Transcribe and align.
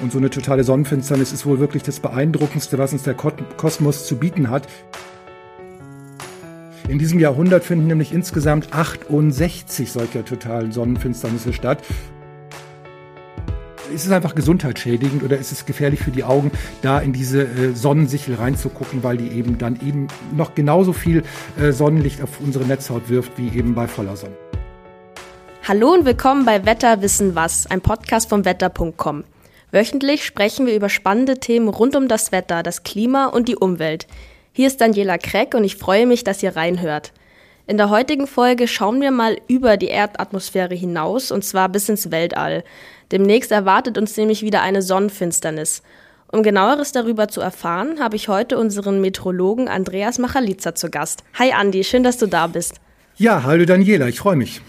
Und 0.00 0.12
so 0.12 0.18
eine 0.18 0.30
totale 0.30 0.64
Sonnenfinsternis 0.64 1.32
ist 1.32 1.46
wohl 1.46 1.60
wirklich 1.60 1.82
das 1.82 2.00
Beeindruckendste, 2.00 2.78
was 2.78 2.92
uns 2.92 3.04
der 3.04 3.14
Kosmos 3.14 4.06
zu 4.06 4.16
bieten 4.16 4.50
hat. 4.50 4.66
In 6.88 6.98
diesem 6.98 7.18
Jahrhundert 7.18 7.64
finden 7.64 7.86
nämlich 7.86 8.12
insgesamt 8.12 8.74
68 8.74 9.90
solcher 9.90 10.24
totalen 10.24 10.72
Sonnenfinsternisse 10.72 11.52
statt. 11.52 11.82
Ist 13.94 14.06
es 14.06 14.12
einfach 14.12 14.34
gesundheitsschädigend 14.34 15.22
oder 15.22 15.38
ist 15.38 15.52
es 15.52 15.66
gefährlich 15.66 16.00
für 16.00 16.10
die 16.10 16.24
Augen, 16.24 16.50
da 16.82 16.98
in 16.98 17.12
diese 17.12 17.42
äh, 17.42 17.74
Sonnensichel 17.74 18.34
reinzugucken, 18.34 19.02
weil 19.04 19.16
die 19.16 19.28
eben 19.28 19.56
dann 19.56 19.78
eben 19.86 20.08
noch 20.34 20.54
genauso 20.54 20.92
viel 20.92 21.22
äh, 21.60 21.70
Sonnenlicht 21.70 22.20
auf 22.20 22.40
unsere 22.40 22.64
Netzhaut 22.64 23.08
wirft 23.08 23.38
wie 23.38 23.56
eben 23.56 23.74
bei 23.74 23.86
voller 23.86 24.16
Sonne? 24.16 24.34
Hallo 25.66 25.92
und 25.92 26.04
willkommen 26.04 26.44
bei 26.44 26.66
Wetter 26.66 27.00
wissen 27.02 27.34
was, 27.34 27.66
ein 27.66 27.80
Podcast 27.80 28.28
vom 28.28 28.44
Wetter.com. 28.44 29.24
Wöchentlich 29.74 30.24
sprechen 30.24 30.66
wir 30.66 30.76
über 30.76 30.88
spannende 30.88 31.40
Themen 31.40 31.66
rund 31.66 31.96
um 31.96 32.06
das 32.06 32.30
Wetter, 32.30 32.62
das 32.62 32.84
Klima 32.84 33.26
und 33.26 33.48
die 33.48 33.56
Umwelt. 33.56 34.06
Hier 34.52 34.68
ist 34.68 34.80
Daniela 34.80 35.18
Kreck 35.18 35.52
und 35.52 35.64
ich 35.64 35.74
freue 35.74 36.06
mich, 36.06 36.22
dass 36.22 36.44
ihr 36.44 36.54
reinhört. 36.54 37.12
In 37.66 37.76
der 37.76 37.90
heutigen 37.90 38.28
Folge 38.28 38.68
schauen 38.68 39.00
wir 39.00 39.10
mal 39.10 39.36
über 39.48 39.76
die 39.76 39.88
Erdatmosphäre 39.88 40.76
hinaus 40.76 41.32
und 41.32 41.44
zwar 41.44 41.68
bis 41.68 41.88
ins 41.88 42.12
Weltall. 42.12 42.62
Demnächst 43.10 43.50
erwartet 43.50 43.98
uns 43.98 44.16
nämlich 44.16 44.42
wieder 44.42 44.62
eine 44.62 44.80
Sonnenfinsternis. 44.80 45.82
Um 46.30 46.44
genaueres 46.44 46.92
darüber 46.92 47.26
zu 47.26 47.40
erfahren, 47.40 47.98
habe 47.98 48.14
ich 48.14 48.28
heute 48.28 48.58
unseren 48.58 49.00
Meteorologen 49.00 49.66
Andreas 49.66 50.20
Machalitza 50.20 50.76
zu 50.76 50.88
Gast. 50.88 51.24
Hi 51.36 51.50
Andi, 51.50 51.82
schön, 51.82 52.04
dass 52.04 52.16
du 52.16 52.28
da 52.28 52.46
bist. 52.46 52.76
Ja, 53.16 53.42
hallo 53.42 53.64
Daniela, 53.64 54.06
ich 54.06 54.20
freue 54.20 54.36
mich. 54.36 54.60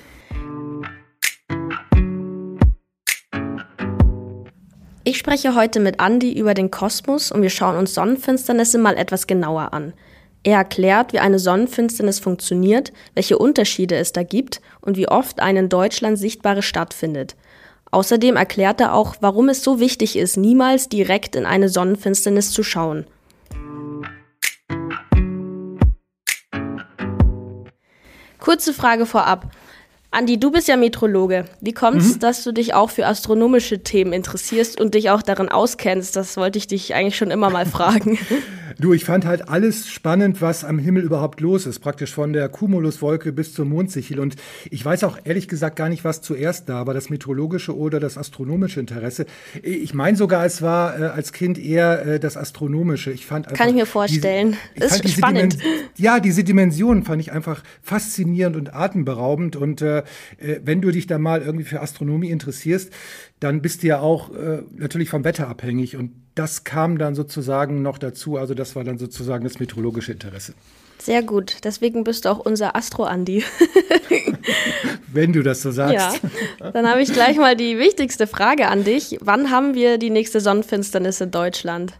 Ich 5.07 5.19
spreche 5.19 5.53
heute 5.53 5.79
mit 5.79 6.01
Andy 6.01 6.33
über 6.33 6.55
den 6.55 6.71
Kosmos 6.71 7.31
und 7.31 7.43
wir 7.43 7.51
schauen 7.51 7.77
uns 7.77 7.93
Sonnenfinsternisse 7.93 8.79
mal 8.79 8.97
etwas 8.97 9.27
genauer 9.27 9.71
an. 9.71 9.93
Er 10.41 10.57
erklärt, 10.57 11.13
wie 11.13 11.19
eine 11.19 11.37
Sonnenfinsternis 11.37 12.19
funktioniert, 12.19 12.91
welche 13.13 13.37
Unterschiede 13.37 13.97
es 13.97 14.13
da 14.13 14.23
gibt 14.23 14.61
und 14.81 14.97
wie 14.97 15.07
oft 15.07 15.41
eine 15.41 15.59
in 15.59 15.69
Deutschland 15.69 16.17
sichtbare 16.17 16.63
stattfindet. 16.63 17.35
Außerdem 17.91 18.35
erklärt 18.35 18.81
er 18.81 18.95
auch, 18.95 19.17
warum 19.19 19.49
es 19.49 19.63
so 19.63 19.79
wichtig 19.79 20.15
ist, 20.15 20.37
niemals 20.37 20.89
direkt 20.89 21.35
in 21.35 21.45
eine 21.45 21.69
Sonnenfinsternis 21.69 22.49
zu 22.49 22.63
schauen. 22.63 23.05
Kurze 28.39 28.73
Frage 28.73 29.05
vorab. 29.05 29.51
Andi, 30.15 30.39
du 30.39 30.49
bist 30.49 30.69
ja 30.69 30.77
Metrologe. 30.77 31.43
Wie 31.59 31.73
kommt 31.73 31.97
es, 31.97 32.15
mhm. 32.15 32.19
dass 32.19 32.41
du 32.45 32.53
dich 32.53 32.73
auch 32.73 32.89
für 32.89 33.05
astronomische 33.05 33.83
Themen 33.83 34.13
interessierst 34.13 34.79
und 34.79 34.93
dich 34.93 35.09
auch 35.09 35.21
darin 35.21 35.49
auskennst? 35.49 36.15
Das 36.15 36.37
wollte 36.37 36.57
ich 36.57 36.67
dich 36.67 36.95
eigentlich 36.95 37.17
schon 37.17 37.31
immer 37.31 37.49
mal 37.49 37.65
fragen. 37.65 38.17
Du, 38.77 38.93
ich 38.93 39.05
fand 39.05 39.25
halt 39.25 39.47
alles 39.47 39.87
spannend, 39.87 40.41
was 40.41 40.65
am 40.65 40.79
Himmel 40.79 41.03
überhaupt 41.03 41.39
los 41.39 41.65
ist. 41.65 41.79
Praktisch 41.79 42.13
von 42.13 42.33
der 42.33 42.49
Cumuluswolke 42.49 43.31
bis 43.31 43.53
zur 43.53 43.65
Mondsichel. 43.65 44.19
Und 44.19 44.35
ich 44.69 44.83
weiß 44.83 45.03
auch 45.05 45.17
ehrlich 45.23 45.47
gesagt 45.47 45.77
gar 45.77 45.87
nicht, 45.87 46.03
was 46.03 46.21
zuerst 46.21 46.67
da 46.67 46.85
war, 46.85 46.93
das 46.93 47.09
meteorologische 47.09 47.75
oder 47.75 47.99
das 47.99 48.17
astronomische 48.17 48.79
Interesse. 48.79 49.25
Ich 49.61 49.93
meine 49.93 50.17
sogar, 50.17 50.45
es 50.45 50.61
war 50.61 50.99
äh, 50.99 51.03
als 51.05 51.31
Kind 51.31 51.57
eher 51.57 52.05
äh, 52.05 52.19
das 52.19 52.35
astronomische. 52.35 53.11
Ich 53.11 53.25
fand 53.25 53.47
Kann 53.53 53.69
ich 53.69 53.75
mir 53.75 53.85
vorstellen. 53.85 54.57
Diese, 54.75 55.03
ist 55.03 55.09
spannend. 55.09 55.57
ja, 55.97 56.19
diese 56.19 56.43
Dimensionen 56.43 57.03
fand 57.03 57.21
ich 57.21 57.31
einfach 57.31 57.63
faszinierend 57.81 58.57
und 58.57 58.75
atemberaubend. 58.75 59.55
Und 59.55 59.81
äh, 59.81 60.03
äh, 60.37 60.59
wenn 60.63 60.81
du 60.81 60.91
dich 60.91 61.07
da 61.07 61.17
mal 61.17 61.41
irgendwie 61.41 61.65
für 61.65 61.81
Astronomie 61.81 62.29
interessierst, 62.29 62.91
dann 63.39 63.61
bist 63.61 63.83
du 63.83 63.87
ja 63.87 63.99
auch 63.99 64.33
äh, 64.33 64.63
natürlich 64.75 65.09
vom 65.09 65.23
Wetter 65.23 65.47
abhängig. 65.47 65.95
Und 65.97 66.11
das 66.35 66.63
kam 66.63 66.97
dann 66.97 67.15
sozusagen 67.15 67.81
noch 67.81 67.97
dazu. 67.97 68.37
Also 68.37 68.53
das 68.53 68.75
war 68.75 68.83
dann 68.83 68.97
sozusagen 68.97 69.43
das 69.43 69.59
meteorologische 69.59 70.11
Interesse. 70.11 70.53
Sehr 70.97 71.21
gut. 71.21 71.57
Deswegen 71.63 72.03
bist 72.03 72.25
du 72.25 72.29
auch 72.29 72.39
unser 72.39 72.75
Astro-Andi. 72.75 73.43
Wenn 75.13 75.33
du 75.33 75.43
das 75.43 75.61
so 75.61 75.71
sagst. 75.71 76.21
Ja. 76.59 76.71
Dann 76.71 76.87
habe 76.87 77.01
ich 77.01 77.13
gleich 77.13 77.37
mal 77.37 77.55
die 77.55 77.77
wichtigste 77.77 78.27
Frage 78.27 78.67
an 78.67 78.83
dich. 78.83 79.17
Wann 79.21 79.51
haben 79.51 79.75
wir 79.75 79.97
die 79.97 80.09
nächste 80.09 80.39
Sonnenfinsternis 80.39 81.21
in 81.21 81.31
Deutschland? 81.31 81.93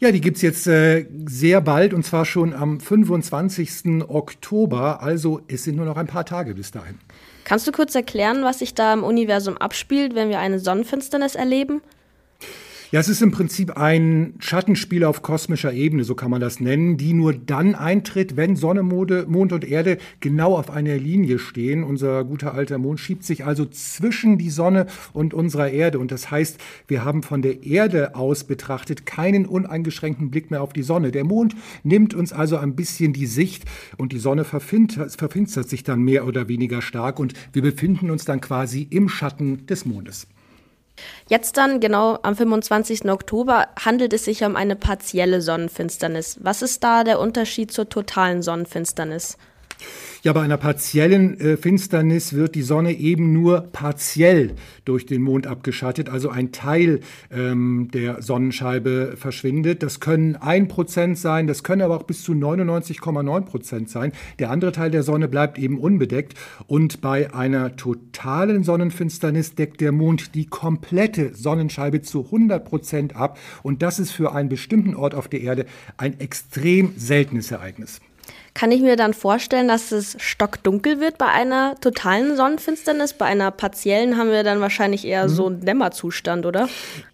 Ja, 0.00 0.12
die 0.12 0.20
gibt's 0.20 0.42
jetzt 0.42 0.66
äh, 0.66 1.06
sehr 1.26 1.60
bald 1.60 1.94
und 1.94 2.04
zwar 2.04 2.24
schon 2.24 2.52
am 2.52 2.80
25. 2.80 4.02
Oktober. 4.08 5.02
Also 5.02 5.40
es 5.48 5.64
sind 5.64 5.76
nur 5.76 5.86
noch 5.86 5.96
ein 5.96 6.06
paar 6.06 6.26
Tage 6.26 6.54
bis 6.54 6.70
dahin. 6.70 6.98
Kannst 7.44 7.66
du 7.66 7.72
kurz 7.72 7.94
erklären, 7.94 8.42
was 8.42 8.60
sich 8.60 8.74
da 8.74 8.92
im 8.92 9.04
Universum 9.04 9.58
abspielt, 9.58 10.14
wenn 10.14 10.30
wir 10.30 10.38
eine 10.38 10.58
Sonnenfinsternis 10.58 11.34
erleben? 11.34 11.82
Ja, 12.94 13.00
es 13.00 13.08
ist 13.08 13.22
im 13.22 13.32
Prinzip 13.32 13.76
ein 13.76 14.34
Schattenspiel 14.38 15.02
auf 15.02 15.20
kosmischer 15.22 15.72
Ebene, 15.72 16.04
so 16.04 16.14
kann 16.14 16.30
man 16.30 16.40
das 16.40 16.60
nennen, 16.60 16.96
die 16.96 17.12
nur 17.12 17.32
dann 17.32 17.74
eintritt, 17.74 18.36
wenn 18.36 18.54
Sonne, 18.54 18.84
Mond 18.84 19.52
und 19.52 19.64
Erde 19.64 19.98
genau 20.20 20.56
auf 20.56 20.70
einer 20.70 20.96
Linie 20.96 21.40
stehen. 21.40 21.82
Unser 21.82 22.22
guter 22.22 22.54
alter 22.54 22.78
Mond 22.78 23.00
schiebt 23.00 23.24
sich 23.24 23.44
also 23.44 23.64
zwischen 23.64 24.38
die 24.38 24.48
Sonne 24.48 24.86
und 25.12 25.34
unserer 25.34 25.70
Erde. 25.70 25.98
Und 25.98 26.12
das 26.12 26.30
heißt, 26.30 26.60
wir 26.86 27.04
haben 27.04 27.24
von 27.24 27.42
der 27.42 27.64
Erde 27.64 28.14
aus 28.14 28.44
betrachtet 28.44 29.06
keinen 29.06 29.46
uneingeschränkten 29.46 30.30
Blick 30.30 30.52
mehr 30.52 30.62
auf 30.62 30.72
die 30.72 30.84
Sonne. 30.84 31.10
Der 31.10 31.24
Mond 31.24 31.56
nimmt 31.82 32.14
uns 32.14 32.32
also 32.32 32.58
ein 32.58 32.76
bisschen 32.76 33.12
die 33.12 33.26
Sicht 33.26 33.64
und 33.96 34.12
die 34.12 34.20
Sonne 34.20 34.44
verfinstert 34.44 35.68
sich 35.68 35.82
dann 35.82 36.00
mehr 36.02 36.28
oder 36.28 36.46
weniger 36.46 36.80
stark 36.80 37.18
und 37.18 37.32
wir 37.52 37.62
befinden 37.62 38.12
uns 38.12 38.24
dann 38.24 38.40
quasi 38.40 38.86
im 38.88 39.08
Schatten 39.08 39.66
des 39.66 39.84
Mondes. 39.84 40.28
Jetzt 41.28 41.56
dann, 41.56 41.80
genau 41.80 42.18
am 42.22 42.36
25. 42.36 43.10
Oktober, 43.10 43.68
handelt 43.82 44.12
es 44.12 44.24
sich 44.24 44.44
um 44.44 44.56
eine 44.56 44.76
partielle 44.76 45.40
Sonnenfinsternis. 45.40 46.38
Was 46.42 46.62
ist 46.62 46.84
da 46.84 47.04
der 47.04 47.18
Unterschied 47.18 47.72
zur 47.72 47.88
totalen 47.88 48.42
Sonnenfinsternis? 48.42 49.36
Ja, 50.24 50.32
bei 50.32 50.40
einer 50.40 50.56
partiellen 50.56 51.38
äh, 51.38 51.58
Finsternis 51.58 52.32
wird 52.32 52.54
die 52.54 52.62
Sonne 52.62 52.92
eben 52.92 53.34
nur 53.34 53.60
partiell 53.60 54.54
durch 54.86 55.04
den 55.04 55.20
Mond 55.20 55.46
abgeschattet, 55.46 56.08
also 56.08 56.30
ein 56.30 56.50
Teil 56.50 57.00
ähm, 57.30 57.90
der 57.92 58.22
Sonnenscheibe 58.22 59.16
verschwindet. 59.18 59.82
Das 59.82 60.00
können 60.00 60.36
ein 60.36 60.66
Prozent 60.66 61.18
sein, 61.18 61.46
das 61.46 61.62
können 61.62 61.82
aber 61.82 61.96
auch 61.98 62.04
bis 62.04 62.22
zu 62.22 62.32
99,9 62.32 63.42
Prozent 63.42 63.90
sein. 63.90 64.12
Der 64.38 64.50
andere 64.50 64.72
Teil 64.72 64.90
der 64.90 65.02
Sonne 65.02 65.28
bleibt 65.28 65.58
eben 65.58 65.78
unbedeckt 65.78 66.32
und 66.68 67.02
bei 67.02 67.34
einer 67.34 67.76
totalen 67.76 68.64
Sonnenfinsternis 68.64 69.56
deckt 69.56 69.82
der 69.82 69.92
Mond 69.92 70.34
die 70.34 70.46
komplette 70.46 71.34
Sonnenscheibe 71.34 72.00
zu 72.00 72.24
100 72.24 72.64
Prozent 72.64 73.14
ab 73.14 73.38
und 73.62 73.82
das 73.82 73.98
ist 73.98 74.12
für 74.12 74.34
einen 74.34 74.48
bestimmten 74.48 74.94
Ort 74.94 75.14
auf 75.14 75.28
der 75.28 75.42
Erde 75.42 75.66
ein 75.98 76.18
extrem 76.18 76.94
seltenes 76.96 77.50
Ereignis. 77.50 78.00
Kann 78.54 78.70
ich 78.70 78.80
mir 78.80 78.94
dann 78.94 79.14
vorstellen, 79.14 79.66
dass 79.66 79.90
es 79.90 80.16
stockdunkel 80.20 81.00
wird 81.00 81.18
bei 81.18 81.26
einer 81.26 81.74
totalen 81.80 82.36
Sonnenfinsternis? 82.36 83.14
Bei 83.14 83.26
einer 83.26 83.50
partiellen 83.50 84.16
haben 84.16 84.30
wir 84.30 84.44
dann 84.44 84.60
wahrscheinlich 84.60 85.04
eher 85.04 85.24
mhm. 85.24 85.28
so 85.28 85.46
einen 85.48 85.64
Dämmerzustand, 85.64 86.46
oder? 86.46 86.68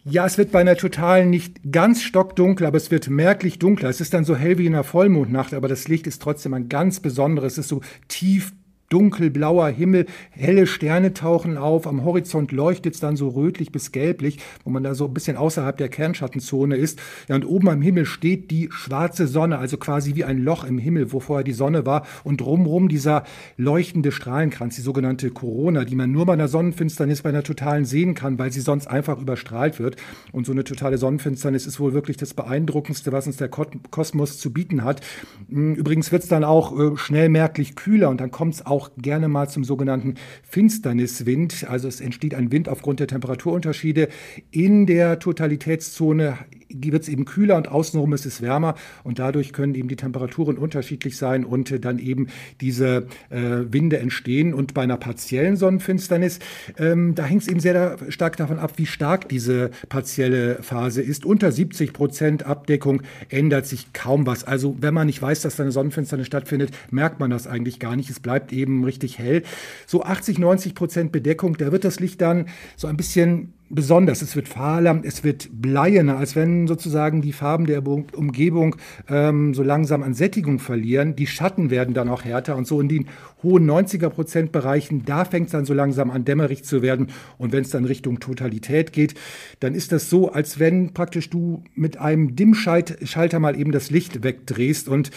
Ja, 0.05 0.27
es 0.27 0.37
wird 0.37 0.53
bei 0.53 0.61
einer 0.61 0.77
totalen 0.77 1.31
nicht 1.31 1.73
ganz 1.73 2.03
stockdunkel, 2.03 2.67
aber 2.67 2.77
es 2.77 2.91
wird 2.91 3.09
merklich 3.09 3.59
dunkler. 3.59 3.89
Es 3.89 4.03
ist 4.03 4.13
dann 4.13 4.25
so 4.25 4.37
hell 4.37 4.59
wie 4.59 4.67
in 4.67 4.75
einer 4.75 4.85
Vollmondnacht, 4.85 5.55
aber 5.55 5.69
das 5.69 5.89
Licht 5.89 6.07
ist 6.07 6.21
trotzdem 6.21 6.53
ein 6.53 6.69
ganz 6.69 7.01
besonderes. 7.01 7.53
Es 7.53 7.59
ist 7.59 7.69
so 7.69 7.81
tief 8.09 8.53
dunkelblauer 8.91 9.69
Himmel, 9.69 10.07
helle 10.31 10.67
Sterne 10.67 11.15
tauchen 11.15 11.57
auf, 11.57 11.87
am 11.87 12.05
Horizont 12.05 12.53
leuchtet 12.53 12.95
es 12.95 13.01
dann 13.01 13.17
so 13.17 13.29
rötlich 13.29 13.73
bis 13.73 13.93
gelblich, 13.93 14.39
wo 14.65 14.71
man 14.71 14.83
da 14.83 14.95
so 14.95 15.07
ein 15.07 15.15
bisschen 15.15 15.37
außerhalb 15.37 15.77
der 15.77 15.89
Kernschattenzone 15.89 16.77
ist. 16.77 17.01
Ja, 17.29 17.37
und 17.37 17.47
oben 17.47 17.69
am 17.69 17.83
Himmel 17.83 18.05
steht 18.05 18.51
die 18.51 18.69
schwarze 18.73 19.27
Sonne, 19.27 19.59
also 19.59 19.79
quasi 19.79 20.17
wie 20.17 20.25
ein 20.25 20.39
Loch 20.39 20.65
im 20.65 20.79
Himmel, 20.79 21.13
wo 21.13 21.21
vorher 21.21 21.45
die 21.45 21.53
Sonne 21.53 21.87
war 21.87 22.07
und 22.25 22.41
drumrum 22.41 22.89
dieser 22.89 23.25
leuchtende 23.57 24.13
Strahlenkranz, 24.13 24.75
die 24.75 24.83
sogenannte 24.83 25.31
Corona, 25.31 25.85
die 25.85 25.95
man 25.95 26.11
nur 26.11 26.27
bei 26.27 26.33
einer 26.33 26.49
Sonnenfinsternis, 26.49 27.23
bei 27.23 27.31
einer 27.31 27.45
totalen 27.45 27.85
sehen 27.85 28.15
kann, 28.15 28.39
weil 28.39 28.53
sie 28.53 28.61
sonst 28.61 28.89
einfach 28.89 29.21
überstrahlt 29.21 29.79
wird. 29.79 29.97
Und 30.33 30.47
so 30.47 30.53
eine 30.53 30.65
totale 30.65 30.99
Sonnenfinsternis 30.99 31.67
ist 31.67 31.79
wohl 31.79 31.93
wirklich 31.93 32.17
das 32.17 32.35
Beeindruckendste, 32.35 33.13
was 33.13 33.29
uns 33.29 33.37
der 33.37 33.49
Kosmos 33.49 34.39
zu 34.39 34.53
bieten 34.53 34.83
hat. 34.83 35.01
Hm, 35.49 35.75
übrigens 35.75 36.11
wird 36.11 36.25
es 36.25 36.29
dann 36.29 36.43
auch 36.43 36.77
äh, 36.77 36.97
schnell 36.97 37.29
merklich 37.29 37.77
kühler 37.77 38.09
und 38.09 38.21
dann 38.21 38.33
kommt 38.33 38.55
es 38.55 38.67
auch 38.67 38.80
auch 38.81 38.91
gerne 38.97 39.29
mal 39.29 39.49
zum 39.49 39.63
sogenannten 39.63 40.15
Finsterniswind. 40.43 41.67
Also 41.69 41.87
es 41.87 42.01
entsteht 42.01 42.35
ein 42.35 42.51
Wind 42.51 42.69
aufgrund 42.69 43.01
der 43.01 43.09
Temperaturunterschiede. 43.09 44.09
In 44.51 44.87
der 44.87 45.19
Totalitätszone 45.19 46.39
wird 46.71 47.03
es 47.03 47.09
eben 47.09 47.25
kühler 47.25 47.57
und 47.57 47.69
außenrum 47.69 48.13
ist 48.13 48.27
es 48.27 48.43
wärmer 48.43 48.75
und 49.05 49.19
dadurch 49.19 49.53
können 49.53 49.75
eben 49.75 49.89
die 49.89 49.97
Temperaturen 49.97 50.59
unterschiedlich 50.59 51.17
sein 51.17 51.45
und 51.45 51.85
dann 51.85 51.99
eben 51.99 52.29
diese 52.61 53.07
äh, 53.31 53.41
Winde 53.71 53.99
entstehen. 53.99 54.55
Und 54.55 54.75
bei 54.75 54.83
einer 54.83 54.97
partiellen 54.97 55.57
Sonnenfinsternis, 55.57 56.39
ähm, 56.79 57.15
da 57.15 57.25
hängt 57.25 57.43
es 57.43 57.49
eben 57.49 57.61
sehr 57.61 57.99
stark 58.09 58.37
davon 58.37 58.59
ab, 58.59 58.73
wie 58.77 58.87
stark 58.87 59.29
diese 59.29 59.71
partielle 59.89 60.63
Phase 60.63 61.03
ist. 61.03 61.25
Unter 61.25 61.53
70 61.53 61.93
Prozent 61.93 62.47
Abdeckung 62.47 63.03
ändert 63.29 63.67
sich 63.67 63.93
kaum 63.93 64.27
was. 64.27 64.45
Also 64.45 64.77
wenn 64.81 64.95
man 64.95 65.07
nicht 65.07 65.21
weiß, 65.21 65.43
dass 65.43 65.57
da 65.57 65.63
eine 65.63 65.73
Sonnenfinsternis 65.73 66.27
stattfindet, 66.27 66.71
merkt 66.91 67.21
man 67.21 67.31
das 67.31 67.47
eigentlich 67.47 67.79
gar 67.79 67.97
nicht. 67.97 68.11
Es 68.11 68.21
bleibt 68.21 68.53
eben 68.53 68.85
richtig 68.85 69.19
hell. 69.19 69.43
So 69.87 70.03
80, 70.03 70.39
90 70.39 70.75
Prozent 70.75 71.13
Bedeckung, 71.13 71.57
da 71.57 71.73
wird 71.73 71.85
das 71.85 72.01
Licht 72.01 72.21
dann 72.21 72.47
so 72.77 72.87
ein 72.87 72.97
bisschen 72.97 73.53
besonders. 73.71 74.21
Es 74.21 74.37
wird 74.37 74.49
fahler, 74.49 75.01
es 75.05 75.25
wird 75.25 75.49
bleierner, 75.53 76.19
als 76.19 76.37
wenn 76.37 76.67
sozusagen 76.67 77.23
die 77.23 77.33
Farben 77.33 77.67
der 77.67 77.87
Umgebung 77.87 78.77
ähm, 79.09 79.55
so 79.55 79.63
langsam 79.63 80.03
an 80.03 80.13
Sättigung 80.13 80.59
verlieren. 80.59 81.17
Die 81.17 81.27
Schatten 81.27 81.71
werden 81.71 81.95
dann 81.95 82.09
auch 82.09 82.25
härter 82.25 82.57
und 82.57 82.67
so 82.67 82.81
in 82.81 82.89
den 82.89 83.07
hohen 83.43 83.69
90er-Prozent-Bereichen, 83.69 85.05
da 85.05 85.25
fängt 85.25 85.47
es 85.47 85.53
dann 85.53 85.65
so 85.65 85.75
langsam 85.75 86.11
an 86.11 86.25
dämmerig 86.25 86.65
zu 86.65 86.83
werden. 86.83 87.09
Und 87.39 87.53
wenn 87.53 87.63
es 87.63 87.71
dann 87.71 87.85
Richtung 87.85 88.21
Totalität 88.21 88.93
geht, 88.93 89.15
dann 89.61 89.75
ist 89.75 89.93
das 89.93 90.11
so, 90.11 90.33
als 90.33 90.59
wenn 90.59 90.93
praktisch 90.93 91.31
du 91.31 91.63
mit 91.75 91.99
einem 91.99 92.37
Dimmschalter 92.37 93.39
mal 93.39 93.59
eben 93.59 93.73
das 93.73 93.91
Licht 93.91 94.23
wegdrehst 94.23 94.89
und 94.89 95.11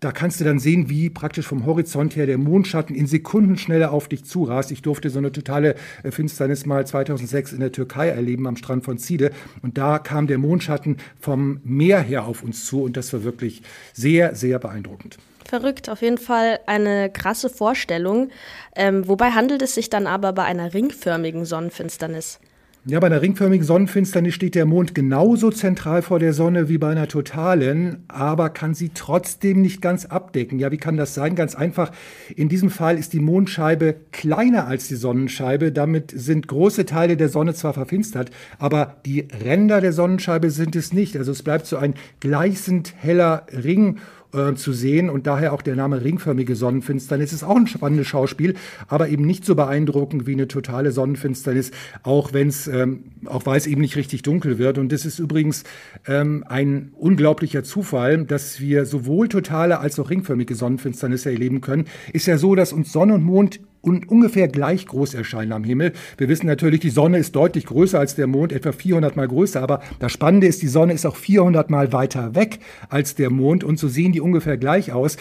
da 0.00 0.12
kannst 0.12 0.38
du 0.38 0.44
dann 0.44 0.60
sehen, 0.60 0.88
wie 0.88 1.10
praktisch 1.10 1.46
vom 1.46 1.66
Horizont 1.66 2.14
her 2.14 2.26
der 2.26 2.38
Mondschatten 2.38 2.94
in 2.94 3.08
Sekundenschnelle 3.08 3.90
auf 3.90 4.06
dich 4.06 4.24
zurast. 4.24 4.70
Ich 4.70 4.80
durfte 4.80 5.10
so 5.10 5.18
eine 5.18 5.32
totale 5.32 5.74
äh, 6.04 6.12
Finsternis 6.12 6.66
mal 6.66 6.86
2006 6.86 7.52
in 7.52 7.60
der 7.60 7.72
Türkei 7.72 8.08
erleben 8.08 8.46
am 8.46 8.56
Strand 8.56 8.84
von 8.84 8.98
Zide. 8.98 9.32
Und 9.60 9.76
da 9.76 9.98
kam 9.98 10.28
der 10.28 10.38
Mondschatten 10.38 10.98
vom 11.18 11.60
Meer 11.64 12.00
her 12.00 12.26
auf 12.26 12.44
uns 12.44 12.64
zu. 12.64 12.82
Und 12.82 12.96
das 12.96 13.12
war 13.12 13.24
wirklich 13.24 13.62
sehr, 13.92 14.36
sehr 14.36 14.60
beeindruckend. 14.60 15.18
Verrückt, 15.48 15.88
auf 15.88 16.02
jeden 16.02 16.18
Fall 16.18 16.60
eine 16.66 17.08
krasse 17.08 17.48
Vorstellung. 17.48 18.28
Ähm, 18.76 19.08
wobei 19.08 19.30
handelt 19.30 19.62
es 19.62 19.74
sich 19.74 19.88
dann 19.88 20.06
aber 20.06 20.34
bei 20.34 20.44
einer 20.44 20.74
ringförmigen 20.74 21.46
Sonnenfinsternis? 21.46 22.38
Ja, 22.84 23.00
bei 23.00 23.06
einer 23.06 23.22
ringförmigen 23.22 23.66
Sonnenfinsternis 23.66 24.34
steht 24.34 24.54
der 24.54 24.66
Mond 24.66 24.94
genauso 24.94 25.50
zentral 25.50 26.02
vor 26.02 26.18
der 26.18 26.32
Sonne 26.32 26.68
wie 26.68 26.78
bei 26.78 26.90
einer 26.90 27.08
totalen, 27.08 28.04
aber 28.08 28.50
kann 28.50 28.74
sie 28.74 28.90
trotzdem 28.94 29.62
nicht 29.62 29.82
ganz 29.82 30.04
abdecken. 30.04 30.58
Ja, 30.58 30.70
wie 30.70 30.76
kann 30.76 30.96
das 30.96 31.14
sein? 31.14 31.34
Ganz 31.34 31.54
einfach. 31.54 31.92
In 32.36 32.48
diesem 32.48 32.70
Fall 32.70 32.98
ist 32.98 33.14
die 33.14 33.20
Mondscheibe 33.20 33.96
kleiner 34.12 34.66
als 34.66 34.88
die 34.88 34.96
Sonnenscheibe. 34.96 35.72
Damit 35.72 36.12
sind 36.14 36.46
große 36.46 36.84
Teile 36.86 37.16
der 37.16 37.28
Sonne 37.30 37.54
zwar 37.54 37.72
verfinstert, 37.72 38.30
aber 38.58 38.96
die 39.04 39.28
Ränder 39.44 39.80
der 39.80 39.92
Sonnenscheibe 39.92 40.50
sind 40.50 40.76
es 40.76 40.92
nicht. 40.92 41.16
Also 41.16 41.32
es 41.32 41.42
bleibt 41.42 41.66
so 41.66 41.78
ein 41.78 41.94
gleißend 42.20 42.94
heller 42.96 43.46
Ring 43.52 43.98
äh, 44.32 44.54
zu 44.54 44.72
sehen 44.72 45.10
und 45.10 45.26
daher 45.26 45.52
auch 45.52 45.62
der 45.62 45.76
Name 45.76 46.02
ringförmige 46.04 46.54
Sonnenfinsternis. 46.54 47.32
Ist 47.32 47.44
auch 47.44 47.56
ein 47.56 47.66
spannendes 47.66 48.06
Schauspiel, 48.06 48.54
aber 48.86 49.08
eben 49.08 49.24
nicht 49.24 49.44
so 49.44 49.54
beeindruckend 49.54 50.26
wie 50.26 50.32
eine 50.32 50.48
totale 50.48 50.92
Sonnenfinsternis, 50.92 51.70
auch 52.02 52.32
wenn 52.32 52.48
es, 52.48 52.66
ähm, 52.66 53.04
auch 53.24 53.46
weil 53.46 53.56
es 53.56 53.66
eben 53.66 53.80
nicht 53.80 53.96
richtig 53.96 54.22
dunkel 54.22 54.58
wird. 54.58 54.78
Und 54.78 54.92
das 54.92 55.04
ist 55.04 55.18
übrigens 55.18 55.64
ähm, 56.06 56.44
ein 56.46 56.92
unglaublicher 56.96 57.64
Zufall, 57.64 58.24
dass 58.24 58.60
wir 58.60 58.84
sowohl 58.84 59.28
totale 59.28 59.80
als 59.80 59.98
auch 59.98 60.10
ringförmige 60.10 60.54
Sonnenfinsternisse 60.54 61.30
erleben 61.30 61.60
können. 61.60 61.86
Ist 62.12 62.26
ja 62.26 62.38
so, 62.38 62.54
dass 62.54 62.72
uns 62.72 62.92
Sonne 62.92 63.14
und 63.14 63.24
Mond 63.24 63.60
und 63.80 64.08
ungefähr 64.08 64.48
gleich 64.48 64.86
groß 64.86 65.14
erscheinen 65.14 65.52
am 65.52 65.64
Himmel. 65.64 65.92
Wir 66.16 66.28
wissen 66.28 66.46
natürlich, 66.46 66.80
die 66.80 66.90
Sonne 66.90 67.18
ist 67.18 67.34
deutlich 67.36 67.66
größer 67.66 67.98
als 67.98 68.14
der 68.14 68.26
Mond, 68.26 68.52
etwa 68.52 68.72
400 68.72 69.16
mal 69.16 69.28
größer, 69.28 69.62
aber 69.62 69.80
das 69.98 70.12
Spannende 70.12 70.46
ist, 70.46 70.62
die 70.62 70.68
Sonne 70.68 70.92
ist 70.92 71.06
auch 71.06 71.16
400 71.16 71.70
mal 71.70 71.92
weiter 71.92 72.34
weg 72.34 72.58
als 72.88 73.14
der 73.14 73.30
Mond 73.30 73.64
und 73.64 73.78
so 73.78 73.88
sehen 73.88 74.12
die 74.12 74.20
ungefähr 74.20 74.56
gleich 74.56 74.92
aus. 74.92 75.16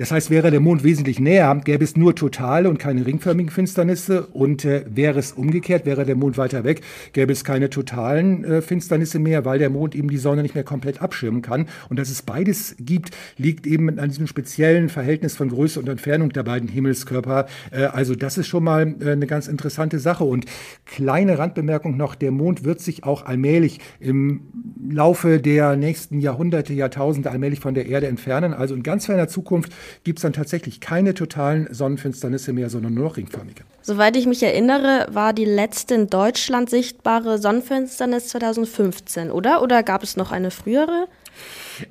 Das 0.00 0.10
heißt, 0.10 0.30
wäre 0.30 0.50
der 0.50 0.60
Mond 0.60 0.82
wesentlich 0.82 1.20
näher, 1.20 1.60
gäbe 1.62 1.84
es 1.84 1.94
nur 1.94 2.16
totale 2.16 2.70
und 2.70 2.78
keine 2.78 3.04
ringförmigen 3.04 3.52
Finsternisse. 3.52 4.28
Und 4.28 4.64
äh, 4.64 4.82
wäre 4.88 5.18
es 5.18 5.32
umgekehrt, 5.32 5.84
wäre 5.84 6.06
der 6.06 6.16
Mond 6.16 6.38
weiter 6.38 6.64
weg, 6.64 6.80
gäbe 7.12 7.34
es 7.34 7.44
keine 7.44 7.68
totalen 7.68 8.42
äh, 8.42 8.62
Finsternisse 8.62 9.18
mehr, 9.18 9.44
weil 9.44 9.58
der 9.58 9.68
Mond 9.68 9.94
eben 9.94 10.08
die 10.08 10.16
Sonne 10.16 10.40
nicht 10.40 10.54
mehr 10.54 10.64
komplett 10.64 11.02
abschirmen 11.02 11.42
kann. 11.42 11.66
Und 11.90 11.98
dass 11.98 12.08
es 12.08 12.22
beides 12.22 12.76
gibt, 12.78 13.10
liegt 13.36 13.66
eben 13.66 13.98
an 13.98 14.08
diesem 14.08 14.26
speziellen 14.26 14.88
Verhältnis 14.88 15.36
von 15.36 15.50
Größe 15.50 15.78
und 15.78 15.86
Entfernung 15.86 16.30
der 16.30 16.44
beiden 16.44 16.70
Himmelskörper. 16.70 17.44
Äh, 17.70 17.84
also 17.84 18.14
das 18.14 18.38
ist 18.38 18.46
schon 18.46 18.64
mal 18.64 18.94
äh, 19.02 19.10
eine 19.10 19.26
ganz 19.26 19.48
interessante 19.48 19.98
Sache. 19.98 20.24
Und 20.24 20.46
kleine 20.86 21.36
Randbemerkung 21.36 21.98
noch, 21.98 22.14
der 22.14 22.30
Mond 22.30 22.64
wird 22.64 22.80
sich 22.80 23.04
auch 23.04 23.26
allmählich 23.26 23.80
im 23.98 24.44
Laufe 24.90 25.40
der 25.40 25.76
nächsten 25.76 26.20
Jahrhunderte, 26.20 26.72
Jahrtausende 26.72 27.30
allmählich 27.30 27.60
von 27.60 27.74
der 27.74 27.84
Erde 27.84 28.06
entfernen. 28.06 28.54
Also 28.54 28.74
in 28.74 28.82
ganz 28.82 29.04
ferner 29.04 29.28
Zukunft 29.28 29.74
gibt 30.04 30.18
es 30.18 30.22
dann 30.22 30.32
tatsächlich 30.32 30.80
keine 30.80 31.14
totalen 31.14 31.72
Sonnenfinsternisse 31.72 32.52
mehr, 32.52 32.70
sondern 32.70 32.94
nur 32.94 33.04
noch 33.04 33.16
ringförmige. 33.16 33.62
Soweit 33.82 34.16
ich 34.16 34.26
mich 34.26 34.42
erinnere, 34.42 35.06
war 35.10 35.32
die 35.32 35.44
letzte 35.44 35.94
in 35.94 36.08
Deutschland 36.08 36.68
sichtbare 36.68 37.38
Sonnenfinsternis 37.38 38.28
2015, 38.28 39.30
oder? 39.30 39.62
Oder 39.62 39.82
gab 39.82 40.02
es 40.02 40.16
noch 40.16 40.32
eine 40.32 40.50
frühere? 40.50 41.08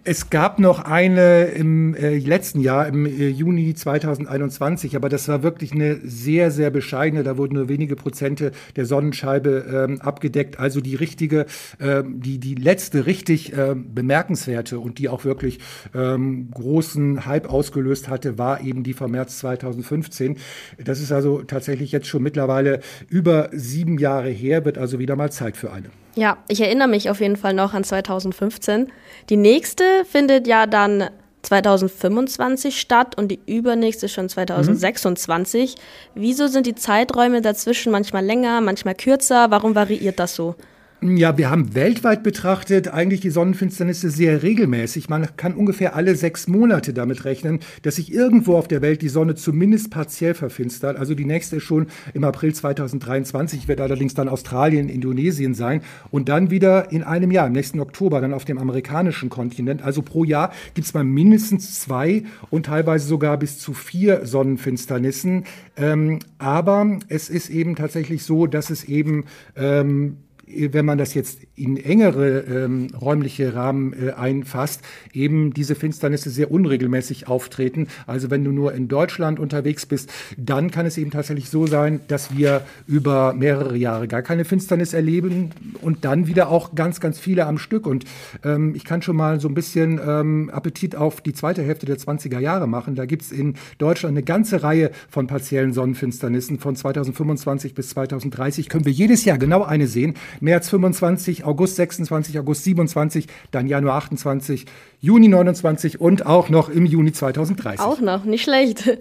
Es 0.04 0.30
gab 0.30 0.60
noch 0.60 0.80
eine 0.80 1.46
im 1.46 1.96
äh, 1.96 2.18
letzten 2.18 2.60
Jahr, 2.60 2.88
im 2.88 3.06
äh, 3.06 3.28
Juni 3.28 3.74
2021, 3.74 4.96
aber 4.96 5.10
das 5.10 5.28
war 5.28 5.44
wirklich 5.44 5.72
eine 5.72 6.00
sehr, 6.04 6.52
sehr 6.52 6.70
bescheidene. 6.70 7.24
Da 7.24 7.38
wurden 7.38 7.56
nur 7.56 7.70
wenige 7.70 7.96
Prozente 7.96 8.52
der 8.76 8.86
Sonnenscheibe 8.86 9.88
ähm, 9.90 10.02
abgedeckt. 10.02 10.60
Also 10.60 10.82
die 10.82 10.96
richtige, 10.96 11.46
äh, 11.80 12.04
die, 12.06 12.40
die 12.40 12.56
letzte 12.56 13.06
richtig 13.06 13.54
äh, 13.54 13.76
bemerkenswerte 13.76 14.80
und 14.80 15.00
die 15.00 15.10
auch 15.10 15.26
wirklich 15.26 15.60
ähm, 15.94 16.50
großen 16.52 17.26
Hype 17.26 17.50
ausgelöst 17.50 18.10
hatte, 18.10 18.38
war 18.38 18.62
eben 18.62 18.84
die 18.84 18.94
vom 18.94 19.12
März 19.12 19.40
2015. 19.40 20.38
Das 20.84 21.02
ist 21.02 21.12
also 21.12 21.42
tatsächlich 21.44 21.92
jetzt 21.92 22.08
schon 22.08 22.24
mittlerweile 22.24 22.82
über 23.10 23.50
sieben 23.52 23.98
Jahre 23.98 24.30
her, 24.30 24.66
wird 24.66 24.78
also 24.78 25.00
wieder 25.00 25.16
mal 25.16 25.32
Zeit 25.32 25.58
für 25.58 25.72
eine. 25.72 25.90
Ja, 26.20 26.38
ich 26.50 26.60
erinnere 26.60 26.90
mich 26.90 27.10
auf 27.10 27.22
jeden 27.22 27.38
Fall 27.38 27.54
noch 27.54 27.74
an 27.74 27.86
2015. 27.86 28.92
Die 29.30 29.38
nächste 29.38 29.86
findet 30.04 30.48
ja 30.48 30.66
dann 30.66 31.10
2025 31.44 32.78
statt 32.78 33.18
und 33.18 33.30
die 33.30 33.40
übernächste 33.46 34.10
schon 34.10 34.28
2026. 34.28 35.76
Mhm. 35.76 36.22
Wieso 36.22 36.48
sind 36.48 36.68
die 36.68 36.76
Zeiträume 36.76 37.42
dazwischen 37.42 37.94
manchmal 37.94 38.26
länger, 38.26 38.60
manchmal 38.60 38.96
kürzer? 38.96 39.50
Warum 39.50 39.76
variiert 39.76 40.20
das 40.20 40.36
so? 40.36 40.56
Ja, 41.02 41.38
wir 41.38 41.50
haben 41.50 41.76
weltweit 41.76 42.24
betrachtet 42.24 42.90
eigentlich 42.90 43.22
die 43.22 43.30
Sonnenfinsternisse 43.30 44.10
sehr 44.10 44.44
regelmäßig. 44.44 45.08
Man 45.08 45.30
kann 45.38 45.54
ungefähr 45.54 45.96
alle 45.96 46.14
sechs 46.14 46.50
Monate 46.50 46.92
damit 46.92 47.24
rechnen, 47.24 47.60
dass 47.84 47.96
sich 47.96 48.12
irgendwo 48.12 48.58
auf 48.58 48.68
der 48.68 48.82
Welt 48.82 49.02
die 49.02 49.08
Sonne 49.08 49.36
zumindest 49.36 49.92
partiell 49.92 50.34
verfinstert. 50.34 50.98
Also 50.98 51.16
die 51.16 51.24
nächste 51.24 51.56
ist 51.56 51.64
schon 51.64 51.88
im 52.14 52.26
April 52.26 52.54
2023, 52.54 53.70
wird 53.70 53.80
allerdings 53.80 54.14
dann 54.14 54.28
Australien, 54.28 54.90
Indonesien 54.90 55.54
sein 55.54 55.84
und 56.12 56.28
dann 56.28 56.52
wieder 56.52 56.92
in 56.92 57.04
einem 57.04 57.32
Jahr, 57.32 57.48
im 57.48 57.54
nächsten 57.54 57.80
Oktober, 57.80 58.20
dann 58.20 58.34
auf 58.34 58.44
dem 58.44 58.58
amerikanischen 58.58 59.30
Kontinent. 59.30 59.82
Also 59.82 60.02
pro 60.02 60.26
Jahr 60.26 60.52
gibt 60.74 60.86
es 60.86 60.94
mal 60.94 61.06
mindestens 61.06 61.80
zwei 61.80 62.24
und 62.50 62.66
teilweise 62.66 63.08
sogar 63.08 63.38
bis 63.38 63.58
zu 63.58 63.74
vier 63.74 64.26
Sonnenfinsternissen. 64.26 65.46
Ähm, 65.78 66.20
aber 66.40 67.00
es 67.08 67.30
ist 67.30 67.50
eben 67.50 67.78
tatsächlich 67.78 68.24
so, 68.24 68.48
dass 68.48 68.70
es 68.70 68.84
eben 68.84 69.24
ähm, 69.56 70.18
wenn 70.50 70.86
man 70.86 70.98
das 70.98 71.14
jetzt 71.14 71.40
in 71.56 71.78
engere 71.78 72.40
ähm, 72.40 72.88
räumliche 73.00 73.54
Rahmen 73.54 73.94
äh, 73.94 74.12
einfasst, 74.12 74.82
eben 75.14 75.54
diese 75.54 75.76
Finsternisse 75.76 76.30
sehr 76.30 76.52
unregelmäßig 76.52 77.28
auftreten. 77.28 77.88
Also 78.08 78.30
wenn 78.30 78.44
du 78.44 78.52
nur 78.52 78.74
in 78.74 78.88
Deutschland 78.88 79.40
unterwegs 79.40 79.86
bist, 79.86 80.12
dann 80.38 80.72
kann 80.72 80.86
es 80.86 80.98
eben 80.98 81.12
tatsächlich 81.12 81.50
so 81.50 81.68
sein, 81.68 82.02
dass 82.08 82.36
wir 82.36 82.62
über 82.88 83.34
mehrere 83.34 83.78
Jahre 83.78 84.08
gar 84.08 84.22
keine 84.22 84.46
Finsternis 84.46 84.94
erleben 84.94 85.52
und 85.82 86.06
dann 86.06 86.28
wieder 86.28 86.50
auch 86.50 86.76
ganz, 86.76 87.00
ganz 87.00 87.20
viele 87.20 87.46
am 87.46 87.58
Stück. 87.58 87.86
Und 87.86 88.06
ähm, 88.44 88.74
ich 88.76 88.86
kann 88.86 89.02
schon 89.02 89.16
mal 89.16 89.40
so 89.40 89.48
ein 89.48 89.54
bisschen 89.54 90.00
ähm, 90.06 90.50
Appetit 90.52 90.96
auf 90.96 91.22
die 91.22 91.34
zweite 91.34 91.62
Hälfte 91.64 91.86
der 91.86 91.98
20er 91.98 92.40
Jahre 92.40 92.68
machen. 92.68 92.96
Da 92.96 93.06
gibt 93.06 93.24
es 93.24 93.32
in 93.32 93.56
Deutschland 93.78 94.14
eine 94.14 94.24
ganze 94.24 94.64
Reihe 94.64 94.92
von 95.10 95.28
partiellen 95.28 95.74
Sonnenfinsternissen 95.74 96.60
von 96.60 96.76
2025 96.76 97.74
bis 97.74 97.90
2030. 97.90 98.70
Können 98.70 98.86
wir 98.86 98.92
jedes 98.92 99.26
Jahr 99.26 99.38
genau 99.38 99.64
eine 99.64 99.88
sehen. 99.88 100.16
März 100.42 100.70
25, 100.70 101.44
August 101.44 101.76
26, 101.76 102.40
August 102.40 102.64
27, 102.64 103.28
dann 103.52 103.68
Januar 103.68 103.96
28, 103.96 104.66
Juni 105.02 105.28
29 105.28 106.00
und 106.00 106.26
auch 106.26 106.50
noch 106.50 106.70
im 106.70 106.86
Juni 106.86 107.12
2030. 107.12 107.80
Auch 107.80 108.02
noch, 108.02 108.26
nicht 108.26 108.44
schlecht. 108.44 109.00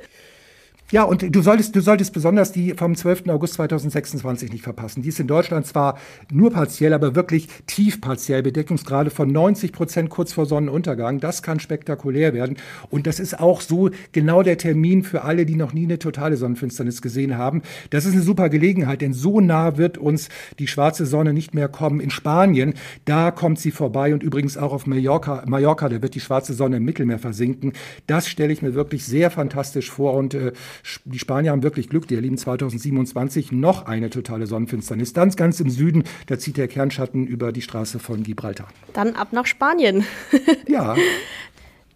Ja, 0.90 1.02
und 1.02 1.35
du 1.37 1.42
solltest, 1.42 1.76
du 1.76 1.83
solltest 1.83 2.14
besonders 2.14 2.50
die 2.50 2.73
vom 2.73 2.97
12. 2.97 3.28
August 3.28 3.54
2026 3.54 4.50
nicht 4.50 4.64
verpassen. 4.64 5.02
Die 5.02 5.11
ist 5.11 5.21
in 5.21 5.26
Deutschland 5.26 5.66
zwar 5.66 5.99
nur 6.33 6.50
partiell, 6.50 6.95
aber 6.95 7.14
wirklich 7.14 7.49
tief 7.66 8.00
partiell. 8.00 8.42
Bedeckungsgrade 8.42 9.11
von 9.11 9.30
90 9.30 9.73
Prozent 9.73 10.09
kurz 10.09 10.33
vor 10.33 10.47
Sonnenuntergang. 10.47 11.21
Das 11.21 11.42
kann 11.42 11.61
spektakulär 11.61 12.33
werden. 12.33 12.57
Und 12.88 13.07
das 13.07 13.21
ist 13.21 13.38
auch 13.38 13.61
so 13.61 13.90
genau 14.12 14.42
der 14.42 14.57
Termin 14.57 15.02
für 15.02 15.25
alle, 15.25 15.45
die 15.45 15.57
noch 15.57 15.75
nie 15.75 15.85
eine 15.85 15.99
totale 15.99 16.38
Sonnenfinsternis 16.38 17.02
gesehen 17.02 17.37
haben. 17.37 17.61
Das 17.90 18.07
ist 18.07 18.14
eine 18.14 18.23
super 18.23 18.49
Gelegenheit, 18.49 19.02
denn 19.02 19.12
so 19.12 19.40
nah 19.40 19.76
wird 19.76 19.99
uns 19.99 20.30
die 20.59 20.68
schwarze 20.68 21.04
Sonne 21.04 21.35
nicht 21.35 21.52
mehr 21.52 21.68
kommen. 21.68 22.00
In 22.00 22.09
Spanien, 22.09 22.73
da 23.04 23.30
kommt 23.30 23.59
sie 23.59 23.73
vorbei 23.73 24.14
und 24.14 24.23
übrigens 24.23 24.57
auch 24.57 24.73
auf 24.73 24.87
Mallorca, 24.87 25.45
Mallorca 25.47 25.90
da 25.90 26.00
wird 26.00 26.14
die 26.14 26.21
schwarze 26.21 26.54
Sonne 26.54 26.78
im 26.78 26.85
Mittelmeer 26.85 27.18
versinken. 27.18 27.75
Das 28.07 28.26
stelle 28.26 28.54
ich 28.54 28.62
mir 28.62 28.73
wirklich 28.73 29.04
sehr 29.04 29.30
fantastisch 29.30 29.90
vor 29.90 30.14
und 30.14 30.33
äh, 30.33 30.52
die 31.04 31.18
Spanier 31.18 31.52
haben 31.52 31.62
wirklich 31.62 31.88
Glück, 31.88 32.08
die 32.08 32.14
erleben 32.14 32.38
2027 32.38 33.52
noch 33.52 33.87
eine 33.87 34.11
totale 34.11 34.47
Sonnenfinsternis. 34.47 35.14
Ganz, 35.14 35.37
ganz 35.37 35.61
im 35.61 35.70
Süden, 35.70 36.04
da 36.26 36.38
zieht 36.38 36.56
der 36.56 36.68
Kernschatten 36.68 37.26
über 37.26 37.52
die 37.52 37.62
Straße 37.62 37.99
von 37.99 38.23
Gibraltar. 38.23 38.68
Dann 38.92 39.14
ab 39.14 39.32
nach 39.32 39.47
Spanien. 39.47 40.04
ja. 40.68 40.97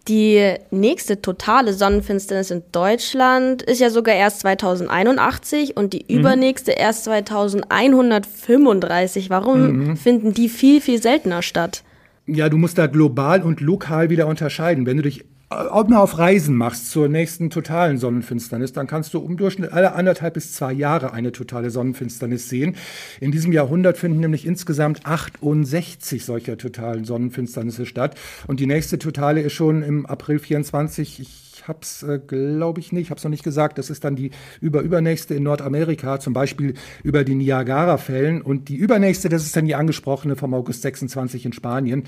Die 0.09 0.55
nächste 0.69 1.21
totale 1.21 1.73
Sonnenfinsternis 1.73 2.51
in 2.51 2.61
Deutschland 2.73 3.61
ist 3.61 3.79
ja 3.79 3.89
sogar 3.89 4.15
erst 4.15 4.41
2081 4.41 5.77
und 5.77 5.93
die 5.93 6.03
mhm. 6.09 6.19
übernächste 6.19 6.73
erst 6.73 7.05
2135. 7.05 9.29
Warum 9.29 9.87
mhm. 9.87 9.95
finden 9.95 10.33
die 10.33 10.49
viel, 10.49 10.81
viel 10.81 11.01
seltener 11.01 11.41
statt? 11.41 11.85
Ja, 12.25 12.49
du 12.49 12.57
musst 12.57 12.77
da 12.77 12.87
global 12.87 13.43
und 13.43 13.61
lokal 13.61 14.09
wieder 14.09 14.27
unterscheiden. 14.27 14.85
Wenn 14.85 14.97
du 14.97 15.03
dich 15.03 15.23
ob 15.71 15.87
du 15.87 15.95
auf 15.95 16.17
Reisen 16.17 16.55
machst 16.55 16.89
zur 16.91 17.09
nächsten 17.09 17.49
totalen 17.49 17.97
Sonnenfinsternis, 17.97 18.73
dann 18.73 18.87
kannst 18.87 19.13
du 19.13 19.19
um 19.19 19.37
Durchschnitt 19.37 19.71
alle 19.71 19.93
anderthalb 19.93 20.33
bis 20.33 20.53
zwei 20.53 20.73
Jahre 20.73 21.13
eine 21.13 21.31
totale 21.31 21.69
Sonnenfinsternis 21.69 22.49
sehen. 22.49 22.75
In 23.19 23.31
diesem 23.31 23.51
Jahrhundert 23.51 23.97
finden 23.97 24.19
nämlich 24.19 24.45
insgesamt 24.45 25.05
68 25.05 26.23
solcher 26.23 26.57
totalen 26.57 27.05
Sonnenfinsternisse 27.05 27.85
statt. 27.85 28.15
Und 28.47 28.59
die 28.59 28.67
nächste 28.67 28.99
totale 28.99 29.41
ist 29.41 29.53
schon 29.53 29.83
im 29.83 30.05
April 30.05 30.39
24. 30.39 31.19
Ich 31.19 31.42
ich 31.63 31.69
habe 31.69 31.79
es, 31.81 32.03
äh, 32.03 32.19
glaube 32.19 32.81
ich, 32.81 32.91
nicht, 32.91 33.03
ich 33.03 33.09
habe 33.09 33.19
es 33.19 33.23
noch 33.23 33.31
nicht 33.31 33.43
gesagt. 33.43 33.77
Das 33.77 33.89
ist 33.89 34.03
dann 34.03 34.17
die 34.17 34.31
überübernächste 34.59 35.33
in 35.33 35.43
Nordamerika, 35.43 36.19
zum 36.19 36.33
Beispiel 36.33 36.73
über 37.03 37.23
die 37.23 37.35
Niagara-Fällen. 37.35 38.41
Und 38.41 38.67
die 38.67 38.75
übernächste, 38.75 39.29
das 39.29 39.45
ist 39.45 39.55
dann 39.55 39.65
die 39.65 39.75
angesprochene 39.75 40.35
vom 40.35 40.53
August 40.53 40.81
26 40.81 41.45
in 41.45 41.53
Spanien. 41.53 42.03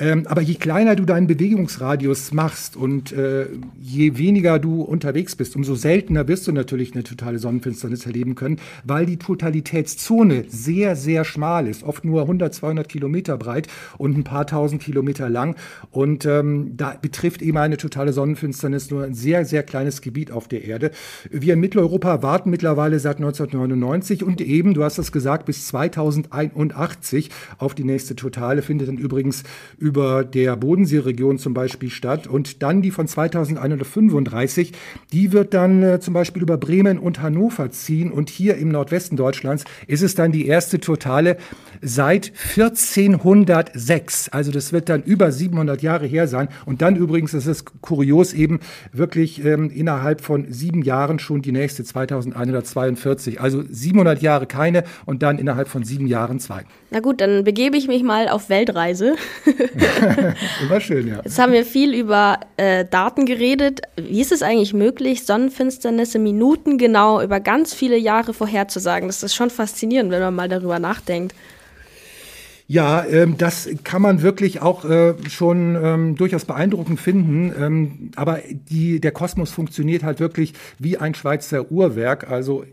Ähm, 0.00 0.26
aber 0.26 0.40
je 0.40 0.56
kleiner 0.56 0.96
du 0.96 1.04
deinen 1.04 1.28
Bewegungsradius 1.28 2.32
machst 2.32 2.74
und 2.74 3.12
äh, 3.12 3.46
je 3.80 4.18
weniger 4.18 4.58
du 4.58 4.82
unterwegs 4.82 5.36
bist, 5.36 5.54
umso 5.54 5.76
seltener 5.76 6.26
wirst 6.26 6.48
du 6.48 6.52
natürlich 6.52 6.94
eine 6.94 7.04
totale 7.04 7.38
Sonnenfinsternis 7.38 8.04
erleben 8.04 8.34
können, 8.34 8.58
weil 8.82 9.06
die 9.06 9.18
Totalitätszone 9.18 10.46
sehr, 10.48 10.96
sehr 10.96 11.24
schmal 11.24 11.68
ist. 11.68 11.84
Oft 11.84 12.04
nur 12.04 12.22
100, 12.22 12.52
200 12.52 12.88
Kilometer 12.88 13.36
breit 13.36 13.68
und 13.96 14.18
ein 14.18 14.24
paar 14.24 14.48
tausend 14.48 14.82
Kilometer 14.82 15.28
lang. 15.28 15.54
Und 15.92 16.26
ähm, 16.26 16.72
da 16.76 16.96
betrifft 17.00 17.42
eben 17.42 17.58
eine 17.58 17.76
totale 17.76 18.12
Sonnenfinsternis 18.12 18.87
ist 18.88 18.92
nur 18.92 19.04
ein 19.04 19.14
sehr, 19.14 19.44
sehr 19.44 19.62
kleines 19.62 20.00
Gebiet 20.00 20.30
auf 20.30 20.48
der 20.48 20.64
Erde. 20.64 20.92
Wir 21.30 21.54
in 21.54 21.60
Mitteleuropa 21.60 22.22
warten 22.22 22.48
mittlerweile 22.48 22.98
seit 22.98 23.16
1999 23.16 24.24
und 24.24 24.40
eben, 24.40 24.72
du 24.72 24.82
hast 24.82 24.96
es 24.96 25.12
gesagt, 25.12 25.44
bis 25.44 25.66
2081 25.68 27.28
auf 27.58 27.74
die 27.74 27.84
nächste 27.84 28.16
Totale 28.16 28.62
findet 28.62 28.88
dann 28.88 28.96
übrigens 28.96 29.42
über 29.76 30.24
der 30.24 30.56
Bodenseeregion 30.56 31.38
zum 31.38 31.52
Beispiel 31.52 31.90
statt. 31.90 32.26
Und 32.26 32.62
dann 32.62 32.80
die 32.80 32.90
von 32.90 33.06
2135, 33.06 34.72
die 35.12 35.32
wird 35.32 35.52
dann 35.52 35.82
äh, 35.82 36.00
zum 36.00 36.14
Beispiel 36.14 36.42
über 36.42 36.56
Bremen 36.56 36.98
und 36.98 37.20
Hannover 37.20 37.70
ziehen. 37.70 38.10
Und 38.10 38.30
hier 38.30 38.56
im 38.56 38.70
Nordwesten 38.70 39.18
Deutschlands 39.18 39.64
ist 39.86 40.02
es 40.02 40.14
dann 40.14 40.32
die 40.32 40.46
erste 40.46 40.80
Totale 40.80 41.36
seit 41.82 42.32
1406. 42.56 44.30
Also 44.30 44.50
das 44.50 44.72
wird 44.72 44.88
dann 44.88 45.02
über 45.02 45.30
700 45.30 45.82
Jahre 45.82 46.06
her 46.06 46.26
sein. 46.26 46.48
Und 46.64 46.80
dann 46.80 46.96
übrigens, 46.96 47.32
das 47.32 47.46
ist 47.46 47.66
kurios 47.82 48.32
eben, 48.32 48.60
wirklich 48.92 49.44
ähm, 49.44 49.70
innerhalb 49.70 50.20
von 50.20 50.52
sieben 50.52 50.82
Jahren 50.82 51.18
schon 51.18 51.42
die 51.42 51.52
nächste 51.52 51.84
2142. 51.84 53.40
Also 53.40 53.62
700 53.68 54.22
Jahre 54.22 54.46
keine 54.46 54.84
und 55.06 55.22
dann 55.22 55.38
innerhalb 55.38 55.68
von 55.68 55.84
sieben 55.84 56.06
Jahren 56.06 56.40
zwei. 56.40 56.64
Na 56.90 57.00
gut, 57.00 57.20
dann 57.20 57.44
begebe 57.44 57.76
ich 57.76 57.88
mich 57.88 58.02
mal 58.02 58.28
auf 58.28 58.48
Weltreise. 58.48 59.16
Immer 60.62 60.80
schön, 60.80 61.08
ja. 61.08 61.20
Jetzt 61.24 61.38
haben 61.38 61.52
wir 61.52 61.64
viel 61.64 61.94
über 61.94 62.40
äh, 62.56 62.84
Daten 62.84 63.26
geredet. 63.26 63.82
Wie 63.96 64.20
ist 64.20 64.32
es 64.32 64.42
eigentlich 64.42 64.74
möglich, 64.74 65.24
Sonnenfinsternisse 65.24 66.18
minutengenau 66.18 67.22
über 67.22 67.40
ganz 67.40 67.74
viele 67.74 67.96
Jahre 67.96 68.32
vorherzusagen? 68.32 69.08
Das 69.08 69.22
ist 69.22 69.34
schon 69.34 69.50
faszinierend, 69.50 70.10
wenn 70.10 70.20
man 70.20 70.34
mal 70.34 70.48
darüber 70.48 70.78
nachdenkt. 70.78 71.34
Ja, 72.70 73.02
ähm, 73.06 73.38
das 73.38 73.66
kann 73.82 74.02
man 74.02 74.20
wirklich 74.20 74.60
auch 74.60 74.84
äh, 74.84 75.14
schon 75.30 75.74
ähm, 75.82 76.16
durchaus 76.16 76.44
beeindruckend 76.44 77.00
finden. 77.00 77.50
Ähm, 77.58 78.10
aber 78.14 78.40
die, 78.68 79.00
der 79.00 79.10
Kosmos 79.10 79.50
funktioniert 79.50 80.02
halt 80.02 80.20
wirklich 80.20 80.52
wie 80.78 80.98
ein 80.98 81.14
Schweizer 81.14 81.72
Uhrwerk. 81.72 82.30
Also 82.30 82.64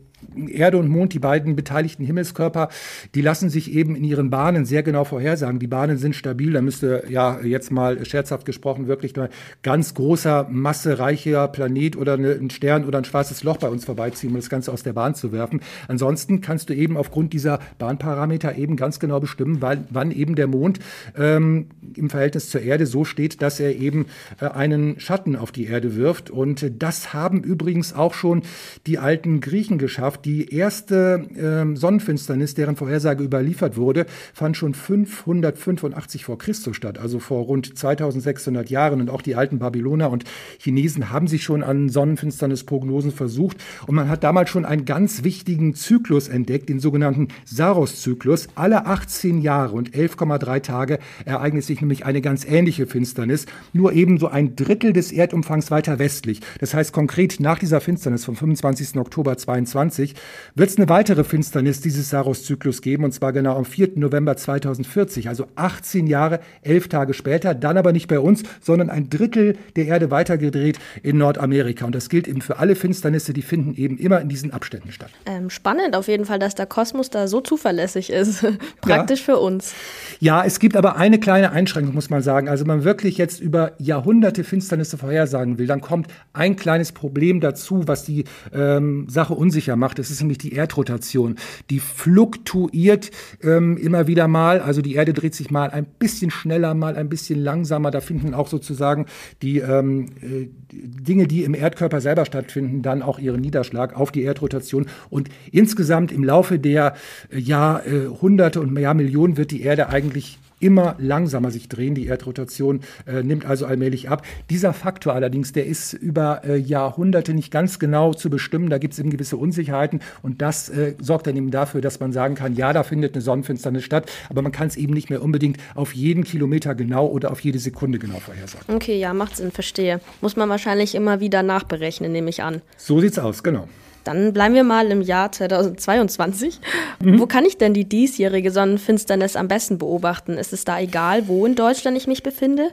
Erde 0.48 0.78
und 0.78 0.88
Mond, 0.88 1.14
die 1.14 1.20
beiden 1.20 1.56
beteiligten 1.56 2.06
Himmelskörper, 2.06 2.70
die 3.14 3.22
lassen 3.22 3.50
sich 3.50 3.72
eben 3.74 3.96
in 3.96 4.04
ihren 4.04 4.30
Bahnen 4.30 4.66
sehr 4.66 4.84
genau 4.84 5.04
vorhersagen. 5.04 5.60
Die 5.60 5.68
Bahnen 5.68 5.98
sind 5.98 6.16
stabil. 6.16 6.54
Da 6.54 6.62
müsste 6.62 7.04
ja 7.10 7.40
jetzt 7.42 7.72
mal 7.72 8.06
scherzhaft 8.06 8.46
gesprochen 8.46 8.88
wirklich 8.88 9.18
ein 9.20 9.30
ganz 9.64 9.94
großer, 9.94 10.48
massereicher 10.50 11.48
Planet 11.48 11.96
oder 11.96 12.16
ein 12.16 12.50
Stern 12.50 12.86
oder 12.86 12.98
ein 13.00 13.06
schwarzes 13.06 13.44
Loch 13.44 13.58
bei 13.58 13.70
uns 13.70 13.86
vorbeiziehen, 13.86 14.32
um 14.32 14.36
das 14.36 14.50
Ganze 14.50 14.72
aus 14.72 14.84
der 14.84 14.94
Bahn 14.94 15.16
zu 15.16 15.32
werfen. 15.32 15.62
Ansonsten 15.88 16.42
kannst 16.42 16.70
du 16.70 16.74
eben 16.74 16.98
aufgrund 16.98 17.34
dieser 17.34 17.60
Bahnparameter 17.78 18.56
eben 18.58 18.76
ganz 18.76 19.00
genau 19.00 19.20
bestimmen, 19.20 19.62
weil, 19.62 19.86
wann 19.90 20.12
eben 20.12 20.36
der 20.36 20.48
Mond 20.48 20.80
ähm, 21.18 21.68
im 21.96 22.10
Verhältnis 22.10 22.50
zur 22.50 22.62
Erde 22.62 22.86
so 22.86 23.06
steht, 23.06 23.42
dass 23.42 23.60
er 23.60 23.76
eben 23.76 24.06
äh, 24.40 24.48
einen 24.48 25.00
Schatten 25.00 25.36
auf 25.36 25.52
die 25.52 25.66
Erde 25.66 25.96
wirft. 25.96 26.30
Und 26.30 26.72
das 26.80 27.14
haben 27.14 27.42
übrigens 27.42 27.94
auch 27.94 28.14
schon 28.14 28.44
die 28.88 28.98
alten 28.98 29.42
Griechen 29.42 29.78
geschafft 29.78 30.15
die 30.18 30.54
erste 30.54 31.26
äh, 31.36 31.76
Sonnenfinsternis, 31.76 32.54
deren 32.54 32.76
Vorhersage 32.76 33.24
überliefert 33.24 33.78
wurde, 33.78 34.06
fand 34.34 34.58
schon 34.58 34.74
585 34.74 36.26
vor 36.26 36.38
Christus 36.38 36.76
statt, 36.76 36.98
also 36.98 37.20
vor 37.20 37.46
rund 37.46 37.78
2600 37.78 38.70
Jahren. 38.70 39.02
Und 39.02 39.10
auch 39.10 39.22
die 39.22 39.36
alten 39.36 39.60
Babyloner 39.60 40.10
und 40.10 40.24
Chinesen 40.60 41.10
haben 41.10 41.28
sich 41.28 41.44
schon 41.44 41.64
an 41.64 41.90
Sonnenfinsternisprognosen 41.90 43.12
versucht. 43.12 43.58
Und 43.88 43.96
man 43.96 44.10
hat 44.10 44.24
damals 44.24 44.50
schon 44.50 44.66
einen 44.66 44.86
ganz 44.86 45.24
wichtigen 45.24 45.74
Zyklus 45.74 46.28
entdeckt, 46.28 46.70
den 46.70 46.80
sogenannten 46.80 47.30
Saros-Zyklus. 47.46 48.48
Alle 48.56 48.86
18 48.86 49.42
Jahre 49.42 49.74
und 49.74 49.92
11,3 49.92 50.62
Tage 50.62 51.00
ereignet 51.26 51.64
sich 51.64 51.82
nämlich 51.82 52.06
eine 52.06 52.22
ganz 52.22 52.46
ähnliche 52.46 52.86
Finsternis, 52.86 53.46
nur 53.74 53.94
eben 53.94 54.18
so 54.18 54.28
ein 54.28 54.56
Drittel 54.56 54.94
des 54.94 55.12
Erdumfangs 55.12 55.72
weiter 55.72 56.00
westlich. 56.00 56.42
Das 56.60 56.74
heißt 56.74 56.94
konkret 56.94 57.40
nach 57.40 57.60
dieser 57.60 57.82
Finsternis 57.82 58.26
vom 58.26 58.36
25. 58.36 58.98
Oktober 58.98 59.38
22 59.38 59.95
wird 59.98 60.70
es 60.70 60.78
eine 60.78 60.90
weitere 60.90 61.24
Finsternis 61.24 61.82
dieses 61.82 62.10
Saros-Zyklus 62.10 62.82
geben, 62.82 63.04
und 63.04 63.12
zwar 63.14 63.34
genau 63.34 63.56
am 63.58 63.66
4. 63.66 63.92
November 63.96 64.38
2040, 64.38 65.30
also 65.30 65.48
18 65.56 66.08
Jahre, 66.08 66.40
11 66.62 66.88
Tage 66.88 67.14
später, 67.14 67.54
dann 67.54 67.78
aber 67.78 67.92
nicht 67.92 68.08
bei 68.08 68.20
uns, 68.20 68.44
sondern 68.62 68.90
ein 68.90 69.10
Drittel 69.10 69.58
der 69.76 69.86
Erde 69.88 70.12
weitergedreht 70.12 70.80
in 71.04 71.18
Nordamerika. 71.18 71.86
Und 71.86 71.96
das 71.96 72.10
gilt 72.10 72.28
eben 72.28 72.42
für 72.42 72.58
alle 72.60 72.76
Finsternisse, 72.76 73.34
die 73.34 73.42
finden 73.42 73.76
eben 73.76 73.98
immer 73.98 74.22
in 74.22 74.30
diesen 74.30 74.52
Abständen 74.52 74.92
statt. 74.92 75.12
Ähm, 75.26 75.50
spannend 75.50 75.96
auf 75.96 76.08
jeden 76.08 76.26
Fall, 76.26 76.40
dass 76.40 76.56
der 76.56 76.66
Kosmos 76.66 77.10
da 77.10 77.28
so 77.28 77.42
zuverlässig 77.42 78.10
ist. 78.10 78.46
Praktisch 78.82 79.20
ja. 79.20 79.34
für 79.34 79.40
uns. 79.40 79.74
Ja, 80.20 80.44
es 80.44 80.60
gibt 80.60 80.76
aber 80.78 80.98
eine 80.98 81.20
kleine 81.20 81.52
Einschränkung, 81.52 81.94
muss 81.94 82.10
man 82.10 82.22
sagen. 82.22 82.50
Also, 82.50 82.64
wenn 82.64 82.78
man 82.78 82.84
wirklich 82.84 83.18
jetzt 83.18 83.40
über 83.40 83.74
Jahrhunderte 83.80 84.44
Finsternisse 84.44 84.98
vorhersagen 84.98 85.58
will, 85.58 85.68
dann 85.68 85.82
kommt 85.82 86.08
ein 86.34 86.56
kleines 86.56 86.92
Problem 86.92 87.42
dazu, 87.42 87.88
was 87.88 88.04
die 88.04 88.26
ähm, 88.54 89.08
Sache 89.10 89.34
unsicher 89.34 89.76
macht. 89.76 89.85
Das 89.94 90.10
ist 90.10 90.22
nämlich 90.22 90.38
die 90.38 90.54
Erdrotation. 90.54 91.36
Die 91.70 91.80
fluktuiert 91.80 93.12
ähm, 93.42 93.78
immer 93.78 94.08
wieder 94.08 94.28
mal. 94.28 94.60
Also 94.60 94.82
die 94.82 94.96
Erde 94.96 95.14
dreht 95.14 95.36
sich 95.36 95.52
mal 95.52 95.70
ein 95.70 95.86
bisschen 95.86 96.32
schneller, 96.32 96.74
mal 96.74 96.96
ein 96.96 97.10
bisschen 97.10 97.40
langsamer. 97.40 97.92
Da 97.92 98.02
finden 98.02 98.34
auch 98.34 98.48
sozusagen 98.48 99.06
die 99.42 99.60
ähm, 99.60 100.08
äh, 100.22 100.48
Dinge, 100.72 101.28
die 101.28 101.44
im 101.44 101.54
Erdkörper 101.54 102.02
selber 102.02 102.26
stattfinden, 102.26 102.82
dann 102.82 103.02
auch 103.02 103.20
ihren 103.20 103.42
Niederschlag 103.42 103.96
auf 103.96 104.12
die 104.12 104.24
Erdrotation. 104.24 104.88
Und 105.10 105.30
insgesamt 105.52 106.12
im 106.12 106.24
Laufe 106.24 106.60
der 106.60 106.96
äh, 107.30 107.40
Jahrhunderte 107.40 108.62
und 108.62 108.78
Jahr 108.78 108.94
Millionen 108.94 109.38
wird 109.38 109.52
die 109.52 109.62
Erde 109.62 109.90
eigentlich 109.90 110.40
immer 110.66 110.96
langsamer 110.98 111.52
sich 111.52 111.70
drehen. 111.70 111.94
Die 111.94 112.08
Erdrotation 112.08 112.80
äh, 113.06 113.22
nimmt 113.22 113.46
also 113.46 113.68
allmählich 113.68 114.10
ab. 114.10 114.26
Dieser 114.50 114.74
Faktor 114.74 115.14
allerdings, 115.14 115.52
der 115.52 115.68
ist 115.68 115.94
über 115.94 116.42
äh, 116.44 116.58
Jahrhunderte 116.58 117.36
nicht 117.36 117.52
ganz 117.52 117.78
genau 117.78 118.16
zu 118.16 118.32
bestimmen. 118.32 118.72
Da 118.72 118.80
gibt 118.80 118.94
es 118.94 119.00
eben 119.00 119.12
gewisse 119.12 119.38
Unsicherheiten 119.38 120.00
und 120.24 120.42
das 120.42 120.70
äh, 120.70 120.96
sorgt 121.00 121.28
dann 121.28 121.36
eben 121.36 121.52
dafür, 121.52 121.82
dass 121.82 122.00
man 122.00 122.12
sagen 122.12 122.34
kann, 122.34 122.56
ja, 122.56 122.74
da 122.74 122.82
findet 122.82 123.14
eine 123.14 123.22
Sonnenfinsternis 123.22 123.84
statt, 123.84 124.12
aber 124.30 124.42
man 124.42 124.52
kann 124.52 124.68
es 124.68 124.76
eben 124.76 124.94
nicht 124.94 125.12
mehr 125.12 125.22
unbedingt 125.22 125.58
auf 125.76 125.94
jeden 125.94 126.24
Kilometer 126.24 126.74
genau 126.74 127.06
oder 127.06 127.32
auf 127.32 127.42
jede 127.42 127.60
Sekunde 127.60 128.00
genau 128.00 128.18
vorhersagen. 128.18 128.74
Okay, 128.74 128.98
ja, 128.98 129.14
macht 129.14 129.38
Sinn, 129.38 129.52
verstehe. 129.52 130.02
Muss 130.22 130.36
man 130.36 130.50
wahrscheinlich 130.50 130.96
immer 130.96 131.20
wieder 131.20 131.44
nachberechnen, 131.44 132.12
nehme 132.12 132.32
ich 132.32 132.42
an. 132.42 132.64
So 132.76 133.00
sieht's 133.00 133.20
aus, 133.20 133.44
genau. 133.44 133.68
Dann 134.06 134.32
bleiben 134.34 134.56
wir 134.56 134.64
mal 134.64 134.90
im 134.92 135.02
Jahr 135.02 135.32
2022. 135.32 136.60
Mhm. 137.02 137.20
Wo 137.20 137.26
kann 137.26 137.44
ich 137.44 137.58
denn 137.58 137.74
die 137.74 137.86
diesjährige 137.86 138.52
Sonnenfinsternis 138.52 139.36
am 139.36 139.48
besten 139.48 139.78
beobachten? 139.78 140.38
Ist 140.38 140.54
es 140.54 140.64
da 140.64 140.80
egal, 140.80 141.28
wo 141.28 141.46
in 141.46 141.56
Deutschland 141.56 141.98
ich 141.98 142.08
mich 142.08 142.24
befinde? 142.24 142.72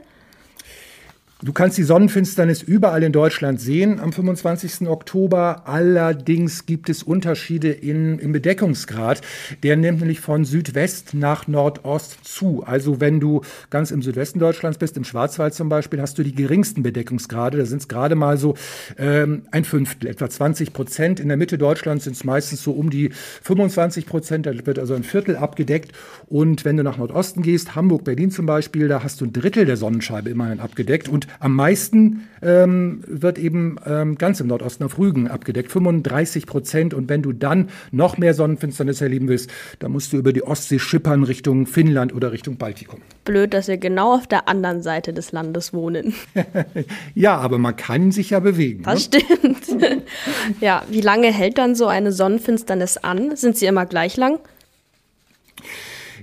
Du 1.43 1.51
kannst 1.51 1.77
die 1.77 1.83
Sonnenfinsternis 1.83 2.61
überall 2.61 3.03
in 3.03 3.11
Deutschland 3.11 3.59
sehen 3.59 3.99
am 3.99 4.13
25. 4.13 4.87
Oktober. 4.87 5.63
Allerdings 5.65 6.65
gibt 6.65 6.87
es 6.87 7.03
Unterschiede 7.03 7.69
in, 7.69 8.17
im 8.19 8.31
Bedeckungsgrad. 8.31 9.19
Der 9.61 9.75
nimmt 9.75 9.99
nämlich 9.99 10.21
von 10.21 10.45
Südwest 10.45 11.13
nach 11.13 11.45
Nordost 11.45 12.23
zu. 12.23 12.63
Also 12.65 13.01
wenn 13.01 13.19
du 13.19 13.41
ganz 13.69 13.91
im 13.91 14.01
Südwesten 14.01 14.39
Deutschlands 14.39 14.77
bist, 14.77 14.95
im 14.95 15.03
Schwarzwald 15.03 15.53
zum 15.53 15.67
Beispiel, 15.67 15.99
hast 15.99 16.17
du 16.17 16.23
die 16.23 16.33
geringsten 16.33 16.81
Bedeckungsgrade. 16.81 17.57
Da 17.57 17.65
sind 17.65 17.81
es 17.81 17.89
gerade 17.89 18.15
mal 18.15 18.37
so 18.37 18.55
ähm, 18.97 19.41
ein 19.51 19.65
Fünftel, 19.65 20.11
etwa 20.11 20.29
20 20.29 20.71
Prozent. 20.71 21.19
In 21.19 21.27
der 21.27 21.35
Mitte 21.35 21.57
Deutschlands 21.57 22.05
sind 22.05 22.15
es 22.15 22.23
meistens 22.23 22.63
so 22.63 22.71
um 22.71 22.89
die 22.89 23.09
25 23.41 24.05
Prozent. 24.05 24.45
Da 24.45 24.53
wird 24.65 24.79
also 24.79 24.93
ein 24.93 25.03
Viertel 25.03 25.35
abgedeckt. 25.35 25.91
Und 26.27 26.63
wenn 26.63 26.77
du 26.77 26.83
nach 26.83 26.95
Nordosten 26.95 27.41
gehst, 27.41 27.75
Hamburg, 27.75 28.05
Berlin 28.05 28.31
zum 28.31 28.45
Beispiel, 28.45 28.87
da 28.87 29.03
hast 29.03 29.19
du 29.19 29.25
ein 29.25 29.33
Drittel 29.33 29.65
der 29.65 29.75
Sonnenscheibe 29.75 30.29
immerhin 30.29 30.61
abgedeckt. 30.61 31.09
Und 31.09 31.27
am 31.39 31.55
meisten 31.55 32.27
ähm, 32.41 33.03
wird 33.07 33.37
eben 33.37 33.77
ähm, 33.85 34.17
ganz 34.17 34.39
im 34.39 34.47
Nordosten 34.47 34.83
auf 34.83 34.97
Rügen 34.97 35.27
abgedeckt, 35.27 35.71
35 35.71 36.45
Prozent. 36.45 36.93
Und 36.93 37.09
wenn 37.09 37.21
du 37.21 37.31
dann 37.31 37.69
noch 37.91 38.17
mehr 38.17 38.33
Sonnenfinsternis 38.33 39.01
erleben 39.01 39.27
willst, 39.27 39.49
dann 39.79 39.91
musst 39.91 40.13
du 40.13 40.17
über 40.17 40.33
die 40.33 40.43
Ostsee 40.43 40.79
schippern 40.79 41.23
Richtung 41.23 41.65
Finnland 41.65 42.13
oder 42.13 42.31
Richtung 42.31 42.57
Baltikum. 42.57 42.99
Blöd, 43.25 43.53
dass 43.53 43.67
wir 43.67 43.77
genau 43.77 44.15
auf 44.15 44.27
der 44.27 44.47
anderen 44.47 44.81
Seite 44.81 45.13
des 45.13 45.31
Landes 45.31 45.73
wohnen. 45.73 46.13
ja, 47.15 47.37
aber 47.37 47.57
man 47.57 47.75
kann 47.75 48.11
sich 48.11 48.31
ja 48.31 48.39
bewegen. 48.39 48.83
Das 48.83 49.09
ne? 49.11 49.21
stimmt. 49.21 50.03
ja, 50.59 50.83
wie 50.89 51.01
lange 51.01 51.31
hält 51.31 51.57
dann 51.57 51.75
so 51.75 51.87
eine 51.87 52.11
Sonnenfinsternis 52.11 52.97
an? 52.97 53.35
Sind 53.35 53.57
sie 53.57 53.65
immer 53.65 53.85
gleich 53.85 54.17
lang? 54.17 54.39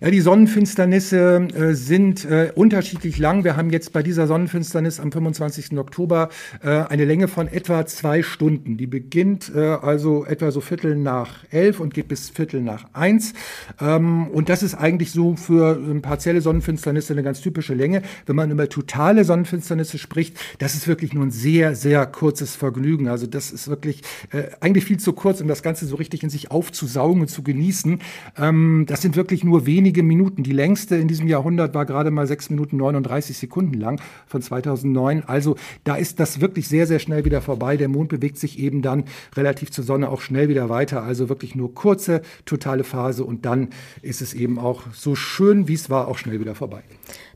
Ja, 0.03 0.11
die 0.11 0.23
Sonnenfinsternisse 0.23 1.49
äh, 1.55 1.75
sind 1.75 2.25
äh, 2.25 2.53
unterschiedlich 2.55 3.19
lang. 3.19 3.45
Wir 3.45 3.59
haben 3.59 3.69
jetzt 3.69 3.93
bei 3.93 4.03
dieser 4.03 4.27
Sonnenfinsternis 4.27 4.99
am 4.99 5.13
25. 5.13 5.77
Oktober 5.77 6.31
äh, 6.63 6.71
eine 6.71 7.05
Länge 7.05 7.29
von 7.29 7.49
etwa 7.49 7.85
zwei 7.85 8.23
Stunden. 8.23 8.79
Die 8.79 8.87
beginnt 8.87 9.53
äh, 9.55 9.59
also 9.59 10.25
etwa 10.25 10.53
so 10.53 10.63
Viertel 10.63 10.97
nach 10.97 11.45
elf 11.51 11.81
und 11.81 11.93
geht 11.93 12.09
bis 12.09 12.31
Viertel 12.31 12.63
nach 12.63 12.87
eins. 12.95 13.35
Ähm, 13.79 14.29
und 14.29 14.49
das 14.49 14.63
ist 14.63 14.75
eigentlich 14.75 15.11
so 15.11 15.37
für 15.37 15.79
partielle 16.01 16.41
Sonnenfinsternisse 16.41 17.13
eine 17.13 17.23
ganz 17.23 17.43
typische 17.43 17.75
Länge. 17.75 18.01
Wenn 18.25 18.37
man 18.37 18.51
über 18.51 18.71
totale 18.71 19.25
Sonnenfinsternisse 19.25 19.99
spricht, 19.99 20.35
das 20.61 20.75
ist 20.75 20.89
wirklich 20.89 21.13
nur 21.13 21.27
ein 21.27 21.31
sehr, 21.31 21.77
sehr 21.77 22.07
kurzes 22.07 22.57
Vergnügen. 22.57 23.09
Also 23.09 23.27
das 23.27 23.51
ist 23.51 23.69
wirklich 23.69 24.01
äh, 24.33 24.45
eigentlich 24.61 24.87
viel 24.87 24.99
zu 24.99 25.13
kurz, 25.13 25.43
um 25.43 25.49
das 25.49 25.63
Ganze 25.63 25.85
so 25.85 25.97
richtig 25.97 26.23
in 26.23 26.31
sich 26.31 26.51
aufzusaugen 26.51 27.21
und 27.21 27.29
zu 27.29 27.43
genießen. 27.43 28.01
Ähm, 28.39 28.87
das 28.89 29.03
sind 29.03 29.15
wirklich 29.15 29.45
nur 29.45 29.67
wenige 29.67 29.90
wenige 29.91 30.03
Minuten. 30.05 30.45
Die 30.45 30.53
längste 30.53 30.95
in 30.95 31.09
diesem 31.09 31.27
Jahrhundert 31.27 31.75
war 31.75 31.85
gerade 31.85 32.13
mal 32.13 32.25
6 32.25 32.51
Minuten 32.51 32.77
39 32.77 33.37
Sekunden 33.37 33.75
lang 33.75 34.01
von 34.27 34.41
2009. 34.41 35.25
Also 35.27 35.57
da 35.83 35.97
ist 35.97 36.21
das 36.21 36.41
wirklich 36.41 36.69
sehr, 36.69 36.87
sehr 36.87 37.01
schnell 37.01 37.25
wieder 37.25 37.41
vorbei. 37.41 37.77
Der 37.77 37.89
Mond 37.89 38.09
bewegt 38.09 38.39
sich 38.39 38.61
eben 38.61 38.83
dann 38.83 39.05
relativ 39.35 39.73
zur 39.73 39.83
Sonne 39.83 40.09
auch 40.09 40.21
schnell 40.21 40.49
wieder 40.49 40.69
weiter. 40.69 41.03
Also 41.03 41.29
wirklich 41.29 41.57
nur 41.57 41.75
kurze, 41.75 42.23
totale 42.45 42.85
Phase 42.85 43.25
und 43.25 43.45
dann 43.45 43.71
ist 44.01 44.23
es 44.23 44.33
eben 44.33 44.61
auch 44.61 44.85
so 44.93 45.17
schön, 45.17 45.67
wie 45.67 45.75
es 45.75 45.91
war, 45.91 46.07
auch 46.07 46.19
schnell 46.19 46.39
wieder 46.39 46.55
vorbei. 46.55 46.85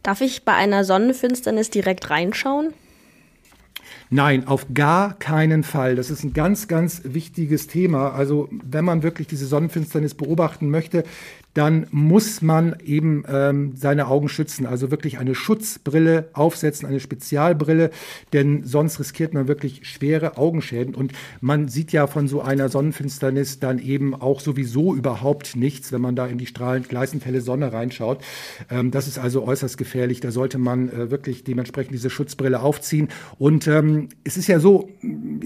Darf 0.04 0.20
ich 0.20 0.44
bei 0.44 0.54
einer 0.54 0.84
Sonnenfinsternis 0.84 1.70
direkt 1.70 2.08
reinschauen? 2.10 2.72
Nein, 4.10 4.46
auf 4.46 4.66
gar 4.72 5.18
keinen 5.18 5.64
Fall. 5.64 5.96
Das 5.96 6.10
ist 6.10 6.22
ein 6.22 6.34
ganz, 6.34 6.68
ganz 6.68 7.00
wichtiges 7.04 7.66
Thema. 7.66 8.12
Also 8.12 8.48
wenn 8.50 8.84
man 8.84 9.02
wirklich 9.02 9.26
diese 9.26 9.46
Sonnenfinsternis 9.46 10.14
beobachten 10.14 10.70
möchte, 10.70 11.04
dann 11.54 11.86
muss 11.92 12.42
man 12.42 12.76
eben 12.84 13.24
ähm, 13.28 13.72
seine 13.76 14.08
Augen 14.08 14.28
schützen. 14.28 14.66
Also 14.66 14.90
wirklich 14.90 15.18
eine 15.18 15.34
Schutzbrille 15.34 16.28
aufsetzen, 16.32 16.86
eine 16.86 17.00
Spezialbrille, 17.00 17.90
denn 18.32 18.64
sonst 18.64 18.98
riskiert 18.98 19.34
man 19.34 19.48
wirklich 19.48 19.88
schwere 19.88 20.36
Augenschäden. 20.36 20.94
Und 20.94 21.12
man 21.40 21.68
sieht 21.68 21.92
ja 21.92 22.08
von 22.08 22.26
so 22.26 22.42
einer 22.42 22.68
Sonnenfinsternis 22.68 23.60
dann 23.60 23.78
eben 23.78 24.14
auch 24.14 24.40
sowieso 24.40 24.94
überhaupt 24.94 25.54
nichts, 25.54 25.92
wenn 25.92 26.00
man 26.00 26.16
da 26.16 26.26
in 26.26 26.38
die 26.38 26.46
strahlend 26.46 26.88
gleißend 26.88 27.24
helle 27.24 27.40
Sonne 27.40 27.72
reinschaut. 27.72 28.22
Ähm, 28.68 28.90
das 28.90 29.06
ist 29.06 29.18
also 29.18 29.44
äußerst 29.44 29.78
gefährlich. 29.78 30.20
Da 30.20 30.32
sollte 30.32 30.58
man 30.58 30.88
äh, 30.88 31.10
wirklich 31.10 31.44
dementsprechend 31.44 31.94
diese 31.94 32.10
Schutzbrille 32.10 32.60
aufziehen. 32.60 33.08
Und 33.38 33.68
ähm, 33.68 34.08
es 34.24 34.36
ist 34.36 34.48
ja 34.48 34.58
so, 34.58 34.88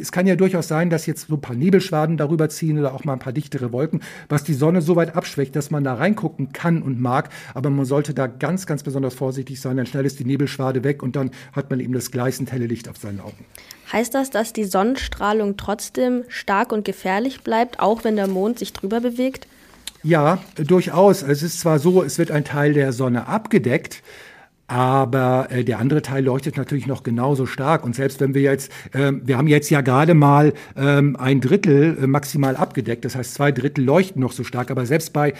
es 0.00 0.11
kann 0.11 0.27
ja 0.27 0.37
durchaus 0.37 0.69
sein, 0.69 0.88
dass 0.88 1.05
jetzt 1.05 1.29
so 1.29 1.35
ein 1.35 1.41
paar 1.43 1.57
Nebelschwaden 1.57 2.17
darüber 2.17 2.49
ziehen 2.49 2.79
oder 2.79 2.95
auch 2.95 3.05
mal 3.05 3.12
ein 3.12 3.19
paar 3.19 3.35
dichtere 3.35 3.73
Wolken, 3.73 4.00
was 4.31 4.43
die 4.43 4.55
Sonne 4.55 4.81
so 4.81 4.97
weit 4.97 5.15
abschwächt, 5.15 5.55
dass 5.55 5.71
man 5.71 5.85
da 5.85 5.98
reingucken 5.99 6.52
kann 6.52 6.83
und 6.83 7.00
mag, 7.00 7.31
aber 7.55 7.71
man 7.71 7.85
sollte 7.85 8.14
da 8.14 8.26
ganz, 8.26 8.67
ganz 8.67 8.83
besonders 8.83 9.14
vorsichtig 9.14 9.61
sein, 9.61 9.76
dann 9.76 9.87
schnell 9.87 10.07
ist 10.07 10.19
die 10.19 10.25
Nebelschwade 10.25 10.85
weg 10.85 11.02
und 11.02 11.17
dann 11.17 11.31
hat 11.52 11.71
man 11.71 11.81
eben 11.81 11.93
das 11.93 12.11
gleißend 12.11 12.52
helle 12.52 12.67
Licht 12.67 12.88
auf 12.88 12.97
seinen 12.97 13.21
Augen. 13.21 13.45
Heißt 13.93 14.14
das, 14.14 14.31
dass 14.31 14.52
die 14.52 14.64
Sonnenstrahlung 14.64 15.57
trotzdem 15.57 16.25
stark 16.28 16.73
und 16.73 16.85
gefährlich 16.85 17.43
bleibt, 17.43 17.81
auch 17.81 18.05
wenn 18.05 18.17
der 18.17 18.28
Mond 18.28 18.59
sich 18.59 18.73
drüber 18.73 19.00
bewegt? 19.00 19.47
Ja, 20.02 20.38
durchaus. 20.57 21.23
Es 21.23 21.43
ist 21.43 21.61
zwar 21.61 21.78
so, 21.78 22.02
es 22.02 22.19
wird 22.19 22.31
ein 22.31 22.45
Teil 22.45 22.73
der 22.73 22.93
Sonne 22.93 23.26
abgedeckt, 23.26 24.02
aber 24.69 25.49
äh, 25.50 25.64
der 25.64 25.78
andere 25.78 26.02
Teil 26.02 26.23
leuchtet 26.25 26.57
natürlich 26.57 26.87
noch 26.87 27.03
genauso 27.03 27.46
stark. 27.46 27.85
Und 27.85 27.96
selbst 27.96 28.20
wenn 28.20 28.35
wir 28.35 28.42
jetzt, 28.42 28.70
äh, 28.92 29.12
wir 29.22 29.38
haben 29.38 29.49
jetzt 29.49 29.70
ja 29.70 29.81
gerade 29.81 30.14
mal 30.14 30.53
ähm, 30.77 31.16
ein 31.16 31.40
Drittel 31.40 31.96
äh, 32.03 32.07
maximal 32.07 32.55
abgedeckt, 32.55 33.05
das 33.05 33.16
heißt 33.16 33.35
zwei 33.35 33.51
Drittel 33.51 33.85
leuchten 33.85 34.20
noch 34.20 34.33
so 34.33 34.44
stark, 34.44 34.70
aber 34.70 34.85
selbst 34.85 35.12
bei 35.14 35.33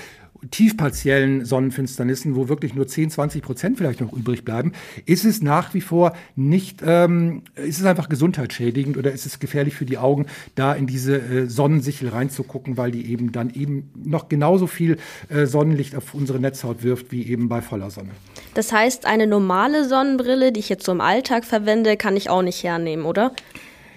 tiefpartiellen 0.51 1.45
Sonnenfinsternissen, 1.45 2.37
wo 2.37 2.49
wirklich 2.49 2.75
nur 2.75 2.87
10, 2.87 3.11
20 3.11 3.43
Prozent 3.43 3.79
vielleicht 3.79 4.01
noch 4.01 4.13
übrig 4.13 4.45
bleiben, 4.45 4.73
ist 5.07 5.25
es 5.25 5.43
nach 5.43 5.75
wie 5.75 5.81
vor 5.81 6.15
nicht, 6.37 6.81
ähm, 6.85 7.43
ist 7.57 7.81
es 7.81 7.87
einfach 7.87 8.09
gesundheitsschädigend 8.09 8.97
oder 8.97 9.13
ist 9.13 9.27
es 9.27 9.39
gefährlich 9.39 9.75
für 9.75 9.85
die 9.85 9.99
Augen, 9.99 10.27
da 10.55 10.73
in 10.73 10.87
diese 10.87 11.17
äh, 11.17 11.47
Sonnensichel 11.49 12.09
reinzugucken, 12.09 12.77
weil 12.77 12.91
die 12.91 13.11
eben 13.11 13.33
dann 13.33 13.51
eben 13.51 13.91
noch 13.97 14.29
genauso 14.29 14.67
viel 14.67 14.99
äh, 15.29 15.47
Sonnenlicht 15.47 15.97
auf 15.97 16.15
unsere 16.15 16.39
Netzhaut 16.39 16.83
wirft 16.83 17.13
wie 17.13 17.27
eben 17.27 17.49
bei 17.49 17.61
voller 17.61 17.91
Sonne. 17.91 18.11
Das 18.55 18.73
heißt, 18.73 19.07
eine 19.07 19.27
normale 19.27 19.89
Sonnenbrille, 19.89 20.53
die 20.53 20.61
ich 20.61 20.69
jetzt 20.69 20.85
so 20.85 20.93
im 20.93 21.01
Alltag 21.01 21.45
verwende, 21.45 21.97
kann 21.97 22.17
ich 22.17 22.31
auch 22.31 22.43
nicht 22.43 22.63
hernehmen, 22.63 23.05
oder? 23.05 23.33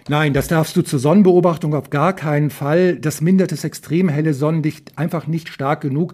Nein, 0.09 0.33
das 0.33 0.47
darfst 0.47 0.75
du 0.75 0.81
zur 0.81 0.99
Sonnenbeobachtung 0.99 1.75
auf 1.75 1.91
gar 1.91 2.13
keinen 2.13 2.49
Fall. 2.49 2.95
Das 2.95 3.21
mindert 3.21 3.51
das 3.51 3.63
extrem 3.63 4.09
helle 4.09 4.33
Sonnenlicht 4.33 4.97
einfach 4.97 5.27
nicht 5.27 5.49
stark 5.49 5.81
genug. 5.81 6.13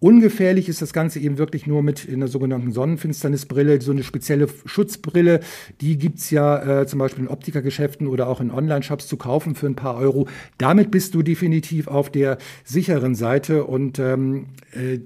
Ungefährlich 0.00 0.68
ist 0.68 0.80
das 0.80 0.92
Ganze 0.92 1.20
eben 1.20 1.36
wirklich 1.36 1.66
nur 1.66 1.82
mit 1.82 2.08
einer 2.08 2.28
sogenannten 2.28 2.72
Sonnenfinsternisbrille, 2.72 3.80
so 3.80 3.92
eine 3.92 4.04
spezielle 4.04 4.48
Schutzbrille. 4.64 5.40
Die 5.80 5.98
gibt's 5.98 6.30
ja 6.30 6.80
äh, 6.80 6.86
zum 6.86 6.98
Beispiel 6.98 7.24
in 7.24 7.30
Optikergeschäften 7.30 8.06
oder 8.06 8.28
auch 8.28 8.40
in 8.40 8.50
Online-Shops 8.50 9.06
zu 9.06 9.16
kaufen 9.16 9.54
für 9.54 9.66
ein 9.66 9.76
paar 9.76 9.96
Euro. 9.96 10.28
Damit 10.56 10.90
bist 10.90 11.14
du 11.14 11.22
definitiv 11.22 11.88
auf 11.88 12.10
der 12.10 12.38
sicheren 12.64 13.14
Seite 13.14 13.64
und 13.64 13.98
ähm, 13.98 14.46
äh, 14.72 15.00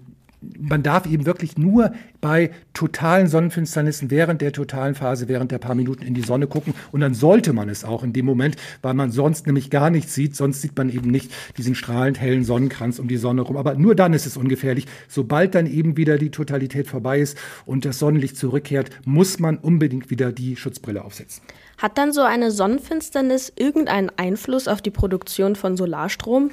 man 0.59 0.83
darf 0.83 1.07
eben 1.07 1.27
wirklich 1.27 1.59
nur 1.59 1.93
bei 2.21 2.51
totalen 2.73 3.27
Sonnenfinsternissen 3.27 4.11
während 4.11 4.41
der 4.41 4.53
totalen 4.53 4.95
Phase, 4.95 5.29
während 5.29 5.53
der 5.53 5.59
paar 5.59 5.75
Minuten 5.75 6.05
in 6.05 6.15
die 6.15 6.23
Sonne 6.23 6.47
gucken. 6.47 6.75
Und 6.93 7.01
dann 7.01 7.15
sollte 7.15 7.53
man 7.53 7.69
es 7.69 7.85
auch 7.85 8.03
in 8.03 8.13
dem 8.13 8.27
Moment, 8.27 8.57
weil 8.83 8.95
man 8.95 9.11
sonst 9.11 9.47
nämlich 9.47 9.71
gar 9.71 9.91
nichts 9.91 10.15
sieht. 10.15 10.37
Sonst 10.37 10.63
sieht 10.63 10.77
man 10.77 10.91
eben 10.91 11.11
nicht 11.11 11.31
diesen 11.57 11.75
strahlend 11.75 12.21
hellen 12.21 12.45
Sonnenkranz 12.45 12.99
um 12.99 13.09
die 13.09 13.17
Sonne 13.17 13.43
rum. 13.43 13.57
Aber 13.57 13.75
nur 13.75 13.95
dann 13.95 14.13
ist 14.13 14.27
es 14.27 14.37
ungefährlich. 14.37 14.87
Sobald 15.09 15.55
dann 15.55 15.67
eben 15.67 15.97
wieder 15.97 16.19
die 16.19 16.31
Totalität 16.31 16.89
vorbei 16.89 17.21
ist 17.21 17.37
und 17.67 17.85
das 17.85 17.99
Sonnenlicht 17.99 18.37
zurückkehrt, 18.37 18.91
muss 19.05 19.39
man 19.39 19.59
unbedingt 19.59 20.11
wieder 20.11 20.33
die 20.33 20.57
Schutzbrille 20.57 21.05
aufsetzen. 21.05 21.43
Hat 21.79 21.97
dann 21.99 22.13
so 22.13 22.23
eine 22.23 22.51
Sonnenfinsternis 22.51 23.53
irgendeinen 23.57 24.11
Einfluss 24.17 24.69
auf 24.69 24.83
die 24.83 24.91
Produktion 24.91 25.57
von 25.57 25.77
Solarstrom? 25.77 26.51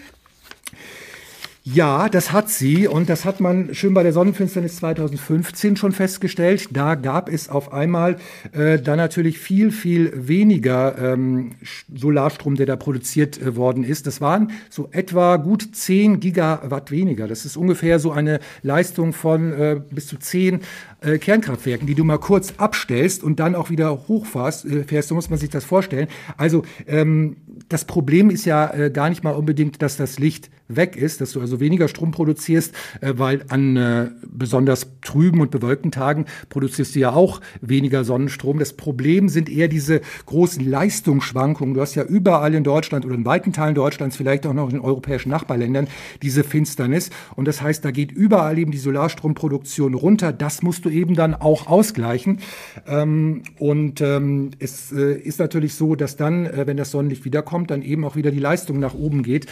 Ja, 1.73 2.07
das 2.07 2.31
hat 2.31 2.49
sie 2.49 2.87
und 2.87 3.09
das 3.09 3.25
hat 3.25 3.41
man 3.41 3.75
schön 3.75 3.93
bei 3.93 4.01
der 4.01 4.13
Sonnenfinsternis 4.13 4.77
2015 4.77 5.75
schon 5.75 5.91
festgestellt. 5.91 6.69
Da 6.71 6.95
gab 6.95 7.27
es 7.27 7.49
auf 7.49 7.73
einmal 7.73 8.15
äh, 8.53 8.79
dann 8.79 8.95
natürlich 8.95 9.37
viel, 9.37 9.73
viel 9.73 10.13
weniger 10.15 10.97
ähm, 10.97 11.55
Solarstrom, 11.93 12.55
der 12.55 12.67
da 12.67 12.77
produziert 12.77 13.41
äh, 13.41 13.57
worden 13.57 13.83
ist. 13.83 14.07
Das 14.07 14.21
waren 14.21 14.51
so 14.69 14.87
etwa 14.93 15.35
gut 15.35 15.75
10 15.75 16.21
Gigawatt 16.21 16.89
weniger. 16.89 17.27
Das 17.27 17.43
ist 17.43 17.57
ungefähr 17.57 17.99
so 17.99 18.13
eine 18.13 18.39
Leistung 18.61 19.11
von 19.11 19.51
äh, 19.51 19.81
bis 19.91 20.07
zu 20.07 20.15
10 20.15 20.61
äh, 21.01 21.17
Kernkraftwerken, 21.17 21.87
die 21.87 21.95
du 21.95 22.03
mal 22.03 22.17
kurz 22.17 22.53
abstellst 22.57 23.23
und 23.23 23.39
dann 23.39 23.55
auch 23.55 23.69
wieder 23.69 24.07
hochfährst. 24.07 24.65
Äh, 24.65 24.83
fährst, 24.83 25.09
so 25.09 25.15
muss 25.15 25.29
man 25.29 25.39
sich 25.39 25.49
das 25.49 25.63
vorstellen. 25.65 26.07
Also 26.37 26.63
ähm, 26.87 27.37
das 27.69 27.85
Problem 27.85 28.29
ist 28.29 28.45
ja 28.45 28.73
äh, 28.73 28.89
gar 28.89 29.09
nicht 29.09 29.23
mal 29.23 29.31
unbedingt, 29.31 29.81
dass 29.81 29.97
das 29.97 30.19
Licht 30.19 30.49
weg 30.67 30.95
ist, 30.95 31.21
dass 31.21 31.31
du 31.31 31.41
also 31.41 31.59
weniger 31.59 31.87
Strom 31.87 32.11
produzierst, 32.11 32.73
äh, 33.01 33.13
weil 33.15 33.43
an 33.49 33.77
äh, 33.77 34.09
besonders 34.27 34.87
trüben 35.01 35.41
und 35.41 35.51
bewölkten 35.51 35.91
Tagen 35.91 36.25
produzierst 36.49 36.95
du 36.95 36.99
ja 36.99 37.13
auch 37.13 37.41
weniger 37.61 38.03
Sonnenstrom. 38.03 38.59
Das 38.59 38.73
Problem 38.73 39.29
sind 39.29 39.49
eher 39.49 39.67
diese 39.67 40.01
großen 40.25 40.67
Leistungsschwankungen. 40.67 41.73
Du 41.73 41.81
hast 41.81 41.95
ja 41.95 42.03
überall 42.03 42.53
in 42.53 42.63
Deutschland 42.63 43.05
oder 43.05 43.15
in 43.15 43.25
weiten 43.25 43.53
Teilen 43.53 43.75
Deutschlands, 43.75 44.17
vielleicht 44.17 44.45
auch 44.45 44.53
noch 44.53 44.65
in 44.65 44.75
den 44.75 44.81
europäischen 44.81 45.29
Nachbarländern, 45.29 45.87
diese 46.21 46.43
Finsternis. 46.43 47.09
Und 47.35 47.47
das 47.47 47.61
heißt, 47.61 47.83
da 47.85 47.91
geht 47.91 48.11
überall 48.11 48.57
eben 48.57 48.71
die 48.71 48.77
Solarstromproduktion 48.77 49.93
runter. 49.93 50.33
Das 50.33 50.61
musst 50.61 50.85
du 50.85 50.86
eben 50.89 51.15
dann 51.15 51.33
auch 51.33 51.67
ausgleichen. 51.67 52.39
Ähm, 52.87 53.43
und 53.59 54.01
ähm, 54.01 54.51
es 54.59 54.91
äh, 54.91 55.13
ist 55.13 55.39
natürlich 55.39 55.75
so, 55.75 55.95
dass 55.95 56.15
dann, 56.15 56.45
äh, 56.45 56.67
wenn 56.67 56.77
das 56.77 56.91
Sonnenlicht 56.91 57.25
wiederkommt, 57.25 57.71
dann 57.71 57.81
eben 57.81 58.05
auch 58.05 58.15
wieder 58.15 58.31
die 58.31 58.39
Leistung 58.39 58.79
nach 58.79 58.93
oben 58.93 59.23
geht. 59.23 59.47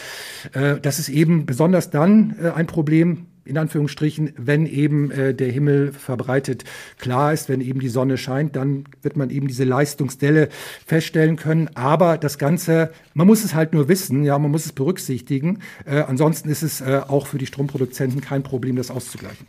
Äh, 0.52 0.80
das 0.80 0.98
ist 0.98 1.08
eben 1.08 1.46
besonders 1.46 1.90
dann 1.90 2.36
äh, 2.42 2.50
ein 2.50 2.66
Problem, 2.66 3.26
in 3.46 3.58
Anführungsstrichen, 3.58 4.32
wenn 4.36 4.66
eben 4.66 5.10
äh, 5.10 5.34
der 5.34 5.50
Himmel 5.50 5.92
verbreitet 5.92 6.64
klar 6.98 7.32
ist, 7.32 7.48
wenn 7.48 7.60
eben 7.60 7.80
die 7.80 7.88
Sonne 7.88 8.18
scheint, 8.18 8.56
dann 8.56 8.84
wird 9.02 9.16
man 9.16 9.30
eben 9.30 9.46
diese 9.46 9.64
Leistungsdelle 9.64 10.48
feststellen 10.84 11.36
können. 11.36 11.70
Aber 11.74 12.18
das 12.18 12.38
Ganze, 12.38 12.90
man 13.14 13.26
muss 13.26 13.44
es 13.44 13.54
halt 13.54 13.72
nur 13.72 13.88
wissen, 13.88 14.24
ja, 14.24 14.38
man 14.38 14.50
muss 14.50 14.66
es 14.66 14.72
berücksichtigen. 14.72 15.60
Äh, 15.84 16.00
ansonsten 16.00 16.48
ist 16.48 16.62
es 16.62 16.80
äh, 16.80 17.00
auch 17.06 17.26
für 17.26 17.38
die 17.38 17.46
Stromproduzenten 17.46 18.20
kein 18.20 18.42
Problem, 18.42 18.76
das 18.76 18.90
auszugleichen. 18.90 19.46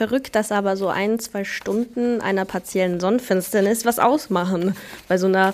Verrückt, 0.00 0.34
dass 0.34 0.50
aber 0.50 0.78
so 0.78 0.88
ein, 0.88 1.18
zwei 1.18 1.44
Stunden 1.44 2.22
einer 2.22 2.46
partiellen 2.46 3.00
Sonnenfinsternis 3.00 3.84
was 3.84 3.98
ausmachen 3.98 4.74
bei 5.08 5.18
so 5.18 5.26
einer 5.26 5.52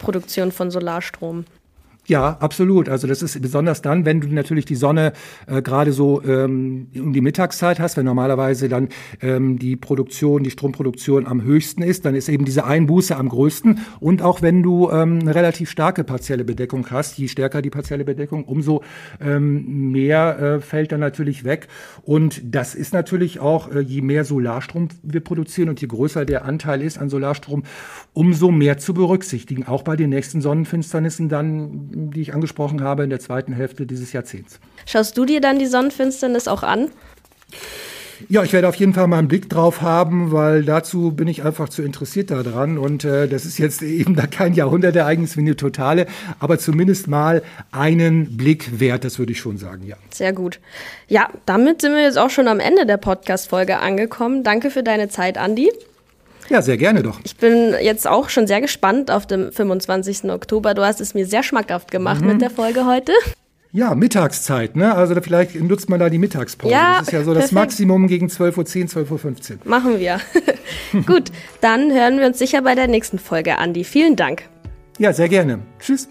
Produktion 0.00 0.50
von 0.50 0.72
Solarstrom. 0.72 1.44
Ja, 2.06 2.36
absolut. 2.40 2.90
Also 2.90 3.06
das 3.06 3.22
ist 3.22 3.40
besonders 3.40 3.80
dann, 3.80 4.04
wenn 4.04 4.20
du 4.20 4.28
natürlich 4.28 4.66
die 4.66 4.74
Sonne 4.74 5.14
äh, 5.46 5.62
gerade 5.62 5.92
so 5.92 6.22
ähm, 6.22 6.88
um 6.94 7.14
die 7.14 7.22
Mittagszeit 7.22 7.80
hast, 7.80 7.96
wenn 7.96 8.04
normalerweise 8.04 8.68
dann 8.68 8.90
ähm, 9.22 9.58
die 9.58 9.76
Produktion, 9.76 10.42
die 10.42 10.50
Stromproduktion 10.50 11.26
am 11.26 11.42
höchsten 11.42 11.82
ist, 11.82 12.04
dann 12.04 12.14
ist 12.14 12.28
eben 12.28 12.44
diese 12.44 12.66
Einbuße 12.66 13.16
am 13.16 13.30
größten. 13.30 13.78
Und 14.00 14.20
auch 14.20 14.42
wenn 14.42 14.62
du 14.62 14.90
ähm, 14.90 15.20
eine 15.22 15.34
relativ 15.34 15.70
starke 15.70 16.04
partielle 16.04 16.44
Bedeckung 16.44 16.90
hast, 16.90 17.16
je 17.16 17.26
stärker 17.26 17.62
die 17.62 17.70
partielle 17.70 18.04
Bedeckung, 18.04 18.44
umso 18.44 18.82
ähm, 19.18 19.90
mehr 19.90 20.38
äh, 20.38 20.60
fällt 20.60 20.92
dann 20.92 21.00
natürlich 21.00 21.44
weg. 21.44 21.68
Und 22.02 22.42
das 22.44 22.74
ist 22.74 22.92
natürlich 22.92 23.40
auch, 23.40 23.72
äh, 23.72 23.80
je 23.80 24.02
mehr 24.02 24.24
Solarstrom 24.24 24.88
wir 25.02 25.20
produzieren 25.20 25.70
und 25.70 25.80
je 25.80 25.86
größer 25.86 26.26
der 26.26 26.44
Anteil 26.44 26.82
ist 26.82 26.98
an 26.98 27.08
Solarstrom, 27.08 27.62
umso 28.12 28.50
mehr 28.50 28.76
zu 28.76 28.92
berücksichtigen. 28.92 29.66
Auch 29.66 29.82
bei 29.82 29.96
den 29.96 30.10
nächsten 30.10 30.42
Sonnenfinsternissen 30.42 31.30
dann 31.30 31.93
die 31.94 32.20
ich 32.20 32.34
angesprochen 32.34 32.82
habe 32.82 33.04
in 33.04 33.10
der 33.10 33.20
zweiten 33.20 33.52
Hälfte 33.52 33.86
dieses 33.86 34.12
Jahrzehnts. 34.12 34.60
Schaust 34.86 35.16
du 35.16 35.24
dir 35.24 35.40
dann 35.40 35.58
die 35.58 35.66
Sonnenfinsternis 35.66 36.48
auch 36.48 36.62
an? 36.62 36.90
Ja, 38.28 38.42
ich 38.42 38.52
werde 38.52 38.68
auf 38.68 38.76
jeden 38.76 38.94
Fall 38.94 39.06
mal 39.06 39.18
einen 39.18 39.28
Blick 39.28 39.50
drauf 39.50 39.82
haben, 39.82 40.32
weil 40.32 40.64
dazu 40.64 41.10
bin 41.12 41.28
ich 41.28 41.44
einfach 41.44 41.68
zu 41.68 41.82
interessiert 41.82 42.30
daran. 42.30 42.78
Und 42.78 43.04
äh, 43.04 43.28
das 43.28 43.44
ist 43.44 43.58
jetzt 43.58 43.82
eben 43.82 44.14
da 44.14 44.26
kein 44.26 44.54
Jahrhundertereignis 44.54 45.36
wie 45.36 45.40
eine 45.40 45.56
totale, 45.56 46.06
aber 46.38 46.58
zumindest 46.58 47.08
mal 47.08 47.42
einen 47.72 48.36
Blick 48.36 48.80
wert, 48.80 49.04
das 49.04 49.18
würde 49.18 49.32
ich 49.32 49.38
schon 49.38 49.58
sagen, 49.58 49.84
ja. 49.86 49.96
Sehr 50.10 50.32
gut. 50.32 50.60
Ja, 51.08 51.28
damit 51.46 51.80
sind 51.80 51.92
wir 51.92 52.02
jetzt 52.02 52.18
auch 52.18 52.30
schon 52.30 52.48
am 52.48 52.60
Ende 52.60 52.86
der 52.86 52.96
Podcast-Folge 52.96 53.78
angekommen. 53.78 54.42
Danke 54.42 54.70
für 54.70 54.82
deine 54.82 55.08
Zeit, 55.08 55.38
Andi. 55.38 55.70
Ja, 56.48 56.62
sehr 56.62 56.76
gerne 56.76 57.02
doch. 57.02 57.20
Ich 57.24 57.36
bin 57.36 57.74
jetzt 57.80 58.06
auch 58.06 58.28
schon 58.28 58.46
sehr 58.46 58.60
gespannt 58.60 59.10
auf 59.10 59.26
den 59.26 59.52
25. 59.52 60.24
Oktober. 60.30 60.74
Du 60.74 60.84
hast 60.84 61.00
es 61.00 61.14
mir 61.14 61.26
sehr 61.26 61.42
schmackhaft 61.42 61.90
gemacht 61.90 62.20
mhm. 62.20 62.28
mit 62.28 62.42
der 62.42 62.50
Folge 62.50 62.86
heute. 62.86 63.12
Ja, 63.72 63.96
Mittagszeit, 63.96 64.76
ne? 64.76 64.94
Also 64.94 65.20
vielleicht 65.20 65.56
nutzt 65.56 65.90
man 65.90 65.98
da 65.98 66.08
die 66.08 66.18
Mittagspause. 66.18 66.72
Ja, 66.72 66.98
das 66.98 67.08
ist 67.08 67.12
ja 67.12 67.24
so 67.24 67.32
perfekt. 67.32 67.44
das 67.44 67.52
Maximum 67.52 68.06
gegen 68.06 68.28
12.10 68.28 68.96
Uhr, 68.96 69.04
12.15 69.04 69.50
Uhr. 69.50 69.58
Machen 69.64 69.98
wir. 69.98 70.20
Gut, 71.06 71.32
dann 71.60 71.92
hören 71.92 72.20
wir 72.20 72.26
uns 72.26 72.38
sicher 72.38 72.62
bei 72.62 72.76
der 72.76 72.86
nächsten 72.86 73.18
Folge, 73.18 73.58
Andi. 73.58 73.82
Vielen 73.82 74.14
Dank. 74.14 74.42
Ja, 74.98 75.12
sehr 75.12 75.28
gerne. 75.28 75.58
Tschüss. 75.80 76.08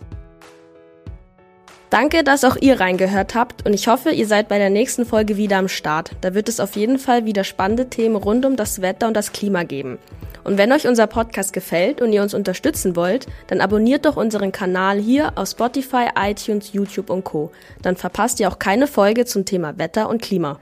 Danke, 1.93 2.23
dass 2.23 2.43
auch 2.43 2.57
ihr 2.59 2.79
reingehört 2.79 3.35
habt 3.35 3.67
und 3.67 3.73
ich 3.73 3.87
hoffe, 3.87 4.09
ihr 4.09 4.25
seid 4.25 4.47
bei 4.47 4.57
der 4.57 4.71
nächsten 4.71 5.05
Folge 5.05 5.37
wieder 5.37 5.57
am 5.57 5.67
Start. 5.67 6.09
Da 6.21 6.33
wird 6.33 6.49
es 6.49 6.59
auf 6.59 6.75
jeden 6.75 6.97
Fall 6.97 7.25
wieder 7.25 7.43
spannende 7.43 7.87
Themen 7.87 8.15
rund 8.15 8.47
um 8.47 8.55
das 8.55 8.81
Wetter 8.81 9.07
und 9.07 9.13
das 9.13 9.31
Klima 9.31 9.61
geben. 9.61 9.99
Und 10.43 10.57
wenn 10.57 10.71
euch 10.71 10.87
unser 10.87 11.05
Podcast 11.05 11.53
gefällt 11.53 12.01
und 12.01 12.11
ihr 12.11 12.23
uns 12.23 12.33
unterstützen 12.33 12.95
wollt, 12.95 13.27
dann 13.45 13.61
abonniert 13.61 14.07
doch 14.07 14.17
unseren 14.17 14.51
Kanal 14.51 14.97
hier 14.97 15.33
auf 15.35 15.49
Spotify, 15.49 16.07
iTunes, 16.17 16.73
YouTube 16.73 17.11
und 17.11 17.25
Co. 17.25 17.51
Dann 17.83 17.95
verpasst 17.95 18.39
ihr 18.39 18.47
auch 18.47 18.57
keine 18.57 18.87
Folge 18.87 19.25
zum 19.25 19.45
Thema 19.45 19.77
Wetter 19.77 20.09
und 20.09 20.19
Klima. 20.19 20.59